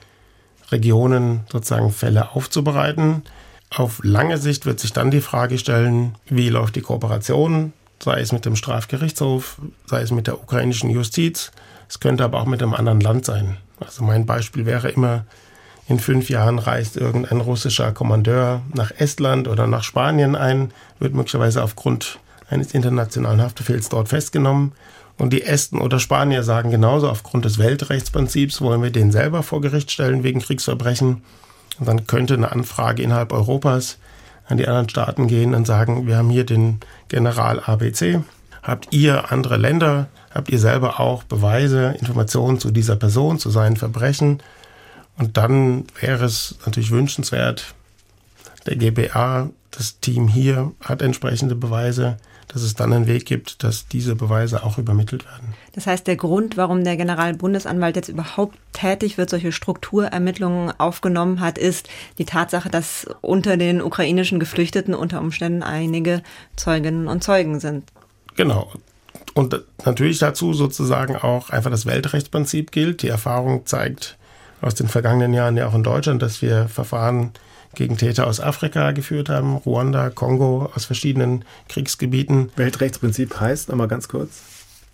Regionen 0.71 1.41
sozusagen 1.51 1.91
Fälle 1.91 2.31
aufzubereiten. 2.33 3.23
Auf 3.71 4.01
lange 4.05 4.39
Sicht 4.39 4.67
wird 4.67 4.79
sich 4.79 4.93
dann 4.93 5.11
die 5.11 5.21
Frage 5.21 5.59
stellen, 5.59 6.15
wie 6.29 6.49
läuft 6.49 6.77
die 6.77 6.81
Kooperation, 6.81 7.73
sei 8.01 8.21
es 8.21 8.31
mit 8.31 8.45
dem 8.45 8.57
Strafgerichtshof, 8.57 9.61
sei 9.87 10.03
es 10.03 10.13
mit 10.13 10.29
der 10.29 10.41
ukrainischen 10.41 10.91
Justiz. 10.91 11.51
Es 11.89 11.99
könnte 11.99 12.25
aber 12.25 12.41
auch 12.41 12.47
mit 12.47 12.63
einem 12.63 12.75
anderen 12.75 13.01
Land 13.01 13.25
sein. 13.25 13.57
Also 13.81 14.05
mein 14.05 14.27
Beispiel 14.27 14.65
wäre 14.65 14.91
immer, 14.91 15.25
in 15.89 15.99
fünf 15.99 16.31
Jahren 16.31 16.59
reist 16.59 16.97
irgendein 16.97 17.41
russischer 17.41 17.93
Kommandeur 17.93 18.63
nach 18.75 18.93
Estland 18.97 19.49
oder 19.49 19.67
nach 19.67 19.83
Spanien 19.83 20.37
ein, 20.37 20.71
wird 20.99 21.15
möglicherweise 21.15 21.63
aufgrund 21.63 22.19
eines 22.51 22.73
internationalen 22.73 23.43
Haftbefehls 23.43 23.89
dort 23.89 24.09
festgenommen 24.09 24.73
und 25.19 25.33
die 25.33 25.43
Esten 25.43 25.81
oder 25.81 25.99
Spanier 25.99 26.45
sagen 26.45 26.71
genauso, 26.71 27.11
aufgrund 27.11 27.45
des 27.45 27.59
Weltrechtsprinzips 27.59 28.61
wollen 28.61 28.83
wir 28.83 28.91
den 28.91 29.11
selber 29.11 29.43
vor 29.43 29.61
Gericht 29.61 29.91
stellen 29.91 30.23
wegen 30.23 30.41
Kriegsverbrechen. 30.41 31.23
Und 31.81 31.89
dann 31.89 32.07
könnte 32.07 32.35
eine 32.35 32.53
Anfrage 32.53 33.03
innerhalb 33.03 33.33
Europas 33.33 33.99
an 34.47 34.59
die 34.59 34.67
anderen 34.67 34.89
Staaten 34.89 35.27
gehen 35.27 35.55
und 35.55 35.67
sagen, 35.67 36.07
wir 36.07 36.17
haben 36.17 36.31
hier 36.31 36.47
den 36.47 36.79
General 37.09 37.61
ABC. 37.61 38.21
Habt 38.63 38.89
ihr 38.93 39.33
andere 39.33 39.57
Länder, 39.57 40.07
habt 40.33 40.51
ihr 40.51 40.59
selber 40.59 41.01
auch 41.01 41.25
Beweise, 41.25 41.97
Informationen 41.99 42.61
zu 42.61 42.71
dieser 42.71 42.97
Person, 42.97 43.39
zu 43.39 43.51
seinen 43.51 43.77
Verbrechen? 43.77 44.41
Und 45.19 45.37
dann 45.37 45.85
wäre 46.01 46.25
es 46.25 46.57
natürlich 46.65 46.91
wünschenswert, 46.91 47.75
der 48.67 48.77
GBA, 48.77 49.51
das 49.71 50.01
Team 50.01 50.29
hier 50.29 50.73
hat 50.81 51.03
entsprechende 51.03 51.55
Beweise, 51.55 52.17
dass 52.49 52.63
es 52.63 52.75
dann 52.75 52.93
einen 52.93 53.07
Weg 53.07 53.27
gibt, 53.27 53.63
dass 53.63 53.89
diese 53.89 54.17
Beweise 54.17 54.65
auch 54.65 54.79
übermittelt 54.79 55.25
werden. 55.27 55.55
Das 55.73 55.87
heißt, 55.87 56.07
der 56.07 56.17
Grund, 56.17 56.57
warum 56.57 56.83
der 56.83 56.97
Generalbundesanwalt 56.97 57.97
jetzt 57.97 58.09
überhaupt 58.09 58.59
tätig 58.73 59.19
wird, 59.19 59.29
solche 59.31 59.53
Strukturermittlungen 59.53 60.73
aufgenommen 60.79 61.41
hat, 61.41 61.59
ist 61.59 61.89
die 62.17 62.25
Tatsache, 62.25 62.71
dass 62.71 63.07
unter 63.21 63.57
den 63.57 63.83
ukrainischen 63.83 64.41
Geflüchteten 64.41 64.95
unter 64.95 65.21
Umständen 65.21 65.63
einige 65.63 66.23
Zeuginnen 66.57 67.07
und 67.07 67.23
Zeugen 67.23 67.61
sind. 67.61 67.85
Genau. 68.35 68.73
Und 69.35 69.63
natürlich 69.85 70.19
dazu 70.19 70.55
sozusagen 70.55 71.17
auch 71.17 71.51
einfach 71.51 71.71
das 71.71 71.87
Weltrechtsprinzip 71.87 72.73
gilt. 72.73 73.03
Die 73.03 73.09
Erfahrung 73.09 73.67
zeigt 73.67 74.18
aus 74.61 74.75
den 74.75 74.89
vergangenen 74.89 75.35
Jahren 75.35 75.57
ja 75.57 75.69
auch 75.69 75.75
in 75.75 75.83
Deutschland, 75.83 76.23
dass 76.23 76.43
wir 76.43 76.69
Verfahren 76.69 77.33
gegen 77.75 77.97
Täter 77.97 78.27
aus 78.27 78.41
Afrika 78.41 78.93
geführt 78.93 79.29
haben, 79.29 79.57
Ruanda, 79.57 80.11
Kongo, 80.11 80.71
aus 80.75 80.85
verschiedenen 80.85 81.45
Kriegsgebieten. 81.69 82.51
Weltrechtsprinzip 82.57 83.39
heißt, 83.39 83.69
nochmal 83.69 83.89
ganz 83.89 84.09
kurz. 84.09 84.41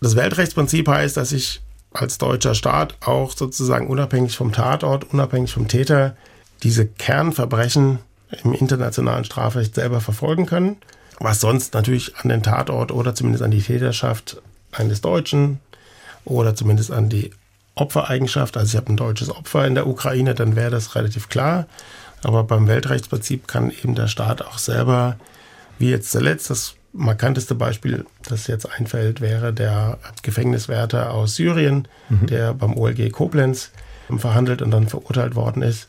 Das 0.00 0.16
Weltrechtsprinzip 0.16 0.88
heißt, 0.88 1.16
dass 1.16 1.32
ich 1.32 1.62
als 1.92 2.18
deutscher 2.18 2.54
Staat 2.54 2.96
auch 3.00 3.32
sozusagen 3.32 3.86
unabhängig 3.86 4.36
vom 4.36 4.52
Tatort, 4.52 5.12
unabhängig 5.12 5.52
vom 5.52 5.68
Täter 5.68 6.16
diese 6.62 6.86
Kernverbrechen 6.86 8.00
im 8.42 8.52
internationalen 8.52 9.24
Strafrecht 9.24 9.74
selber 9.74 10.00
verfolgen 10.00 10.46
können, 10.46 10.76
was 11.20 11.40
sonst 11.40 11.74
natürlich 11.74 12.16
an 12.16 12.28
den 12.28 12.42
Tatort 12.42 12.90
oder 12.90 13.14
zumindest 13.14 13.44
an 13.44 13.52
die 13.52 13.62
Täterschaft 13.62 14.42
eines 14.72 15.00
Deutschen 15.00 15.60
oder 16.24 16.56
zumindest 16.56 16.90
an 16.90 17.08
die 17.08 17.30
Opfereigenschaft, 17.74 18.56
also 18.56 18.70
ich 18.70 18.76
habe 18.76 18.92
ein 18.92 18.96
deutsches 18.96 19.30
Opfer 19.30 19.66
in 19.66 19.74
der 19.74 19.86
Ukraine, 19.86 20.34
dann 20.34 20.56
wäre 20.56 20.70
das 20.70 20.94
relativ 20.94 21.28
klar. 21.28 21.66
Aber 22.22 22.44
beim 22.44 22.68
Weltrechtsprinzip 22.68 23.48
kann 23.48 23.70
eben 23.70 23.94
der 23.94 24.08
Staat 24.08 24.42
auch 24.42 24.58
selber, 24.58 25.16
wie 25.78 25.90
jetzt 25.90 26.10
zuletzt, 26.10 26.50
das 26.50 26.74
markanteste 26.92 27.54
Beispiel, 27.54 28.06
das 28.22 28.46
jetzt 28.46 28.70
einfällt, 28.70 29.20
wäre 29.20 29.52
der 29.52 29.98
Gefängniswärter 30.22 31.12
aus 31.12 31.34
Syrien, 31.34 31.88
mhm. 32.08 32.26
der 32.28 32.54
beim 32.54 32.76
OLG 32.76 33.10
Koblenz 33.10 33.70
verhandelt 34.16 34.62
und 34.62 34.70
dann 34.70 34.88
verurteilt 34.88 35.34
worden 35.34 35.62
ist. 35.62 35.88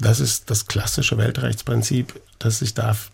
Das 0.00 0.18
ist 0.18 0.50
das 0.50 0.66
klassische 0.66 1.16
Weltrechtsprinzip, 1.16 2.20
dass 2.40 2.58
sich 2.58 2.74
darf 2.74 3.11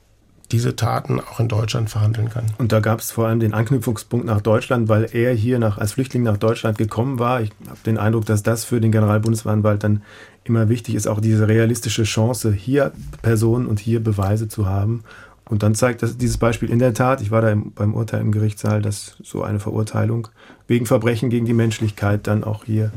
diese 0.50 0.76
Taten 0.76 1.20
auch 1.20 1.40
in 1.40 1.48
Deutschland 1.48 1.90
verhandeln 1.90 2.30
kann. 2.30 2.46
Und 2.58 2.72
da 2.72 2.80
gab 2.80 3.00
es 3.00 3.10
vor 3.10 3.26
allem 3.26 3.40
den 3.40 3.52
Anknüpfungspunkt 3.52 4.24
nach 4.24 4.40
Deutschland, 4.40 4.88
weil 4.88 5.08
er 5.12 5.34
hier 5.34 5.58
nach, 5.58 5.78
als 5.78 5.92
Flüchtling 5.92 6.22
nach 6.22 6.38
Deutschland 6.38 6.78
gekommen 6.78 7.18
war. 7.18 7.42
Ich 7.42 7.50
habe 7.66 7.78
den 7.84 7.98
Eindruck, 7.98 8.24
dass 8.24 8.42
das 8.42 8.64
für 8.64 8.80
den 8.80 8.90
Generalbundesanwalt 8.92 9.84
dann 9.84 10.02
immer 10.44 10.68
wichtig 10.68 10.94
ist, 10.94 11.06
auch 11.06 11.20
diese 11.20 11.48
realistische 11.48 12.04
Chance, 12.04 12.52
hier 12.52 12.92
Personen 13.20 13.66
und 13.66 13.78
hier 13.78 14.02
Beweise 14.02 14.48
zu 14.48 14.66
haben. 14.66 15.04
Und 15.44 15.62
dann 15.62 15.74
zeigt 15.74 16.02
das, 16.02 16.16
dieses 16.16 16.38
Beispiel 16.38 16.70
in 16.70 16.78
der 16.78 16.94
Tat, 16.94 17.20
ich 17.20 17.30
war 17.30 17.42
da 17.42 17.50
im, 17.50 17.72
beim 17.72 17.94
Urteil 17.94 18.20
im 18.20 18.32
Gerichtssaal, 18.32 18.82
dass 18.82 19.16
so 19.22 19.42
eine 19.42 19.60
Verurteilung 19.60 20.28
wegen 20.66 20.86
Verbrechen 20.86 21.30
gegen 21.30 21.46
die 21.46 21.54
Menschlichkeit 21.54 22.26
dann 22.26 22.44
auch 22.44 22.64
hier 22.64 22.90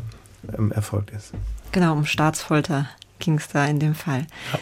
ähm, 0.58 0.72
erfolgt 0.72 1.12
ist. 1.12 1.34
Genau, 1.72 1.94
um 1.94 2.06
Staatsfolter 2.06 2.88
ging 3.20 3.36
es 3.36 3.48
da 3.50 3.66
in 3.66 3.80
dem 3.80 3.96
Fall. 3.96 4.28
Ja. 4.52 4.60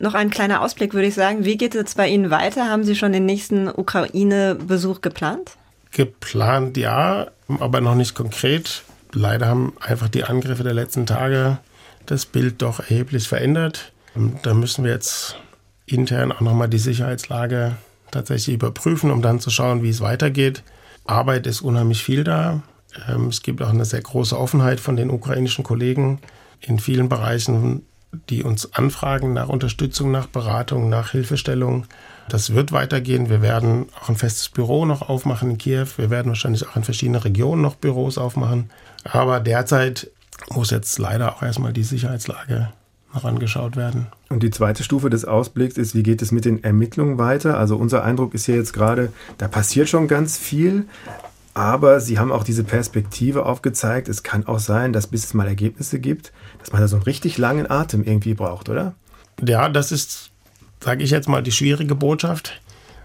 Noch 0.00 0.14
ein 0.14 0.30
kleiner 0.30 0.62
Ausblick, 0.62 0.94
würde 0.94 1.08
ich 1.08 1.14
sagen. 1.14 1.44
Wie 1.44 1.58
geht 1.58 1.74
es 1.74 1.94
bei 1.94 2.08
Ihnen 2.08 2.30
weiter? 2.30 2.70
Haben 2.70 2.84
Sie 2.84 2.96
schon 2.96 3.12
den 3.12 3.26
nächsten 3.26 3.68
Ukraine-Besuch 3.68 5.02
geplant? 5.02 5.52
Geplant 5.92 6.78
ja, 6.78 7.26
aber 7.58 7.82
noch 7.82 7.94
nicht 7.94 8.14
konkret. 8.14 8.82
Leider 9.12 9.46
haben 9.46 9.74
einfach 9.78 10.08
die 10.08 10.24
Angriffe 10.24 10.62
der 10.62 10.72
letzten 10.72 11.04
Tage 11.04 11.58
das 12.06 12.24
Bild 12.24 12.62
doch 12.62 12.80
erheblich 12.80 13.28
verändert. 13.28 13.92
Da 14.42 14.54
müssen 14.54 14.84
wir 14.84 14.92
jetzt 14.92 15.36
intern 15.84 16.32
auch 16.32 16.40
nochmal 16.40 16.70
die 16.70 16.78
Sicherheitslage 16.78 17.76
tatsächlich 18.10 18.54
überprüfen, 18.54 19.10
um 19.10 19.20
dann 19.20 19.38
zu 19.38 19.50
schauen, 19.50 19.82
wie 19.82 19.90
es 19.90 20.00
weitergeht. 20.00 20.62
Arbeit 21.04 21.46
ist 21.46 21.60
unheimlich 21.60 22.02
viel 22.02 22.24
da. 22.24 22.62
Ähm, 23.06 23.28
es 23.28 23.42
gibt 23.42 23.60
auch 23.60 23.68
eine 23.68 23.84
sehr 23.84 24.00
große 24.00 24.38
Offenheit 24.38 24.80
von 24.80 24.96
den 24.96 25.10
ukrainischen 25.10 25.62
Kollegen 25.62 26.20
in 26.60 26.78
vielen 26.78 27.10
Bereichen, 27.10 27.82
die 28.28 28.42
uns 28.42 28.74
anfragen 28.74 29.32
nach 29.32 29.48
Unterstützung, 29.48 30.10
nach 30.10 30.26
Beratung, 30.26 30.88
nach 30.88 31.10
Hilfestellung. 31.10 31.86
Das 32.28 32.54
wird 32.54 32.72
weitergehen. 32.72 33.28
Wir 33.28 33.42
werden 33.42 33.86
auch 34.00 34.08
ein 34.08 34.16
festes 34.16 34.48
Büro 34.48 34.84
noch 34.84 35.08
aufmachen 35.08 35.50
in 35.50 35.58
Kiew. 35.58 35.86
Wir 35.96 36.10
werden 36.10 36.28
wahrscheinlich 36.28 36.66
auch 36.66 36.76
in 36.76 36.84
verschiedenen 36.84 37.20
Regionen 37.20 37.62
noch 37.62 37.76
Büros 37.76 38.18
aufmachen. 38.18 38.70
Aber 39.04 39.40
derzeit 39.40 40.10
muss 40.50 40.70
jetzt 40.70 40.98
leider 40.98 41.36
auch 41.36 41.42
erstmal 41.42 41.72
die 41.72 41.82
Sicherheitslage 41.82 42.72
noch 43.12 43.24
angeschaut 43.24 43.76
werden. 43.76 44.06
Und 44.28 44.42
die 44.42 44.50
zweite 44.50 44.84
Stufe 44.84 45.10
des 45.10 45.24
Ausblicks 45.24 45.76
ist, 45.76 45.94
wie 45.94 46.02
geht 46.02 46.22
es 46.22 46.30
mit 46.30 46.44
den 46.44 46.62
Ermittlungen 46.62 47.18
weiter? 47.18 47.58
Also 47.58 47.76
unser 47.76 48.04
Eindruck 48.04 48.34
ist 48.34 48.46
hier 48.46 48.56
jetzt 48.56 48.72
gerade, 48.72 49.12
da 49.38 49.48
passiert 49.48 49.88
schon 49.88 50.06
ganz 50.06 50.38
viel, 50.38 50.86
aber 51.54 52.00
Sie 52.00 52.18
haben 52.18 52.30
auch 52.30 52.44
diese 52.44 52.62
Perspektive 52.62 53.44
aufgezeigt. 53.44 54.08
Es 54.08 54.22
kann 54.22 54.46
auch 54.46 54.60
sein, 54.60 54.92
dass 54.92 55.08
bis 55.08 55.24
es 55.24 55.34
mal 55.34 55.48
Ergebnisse 55.48 55.98
gibt, 55.98 56.32
dass 56.60 56.72
man 56.72 56.80
da 56.80 56.88
so 56.88 56.96
einen 56.96 57.04
richtig 57.04 57.38
langen 57.38 57.70
Atem 57.70 58.04
irgendwie 58.04 58.34
braucht, 58.34 58.68
oder? 58.68 58.94
Ja, 59.46 59.68
das 59.68 59.92
ist, 59.92 60.30
sage 60.82 61.02
ich 61.02 61.10
jetzt 61.10 61.28
mal, 61.28 61.42
die 61.42 61.52
schwierige 61.52 61.94
Botschaft 61.94 62.60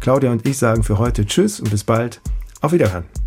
Claudia 0.00 0.32
und 0.32 0.46
ich 0.46 0.58
sagen 0.58 0.82
für 0.82 0.98
heute 0.98 1.24
Tschüss 1.24 1.60
und 1.60 1.70
bis 1.70 1.84
bald. 1.84 2.20
Auf 2.60 2.72
Wiederhören. 2.72 3.21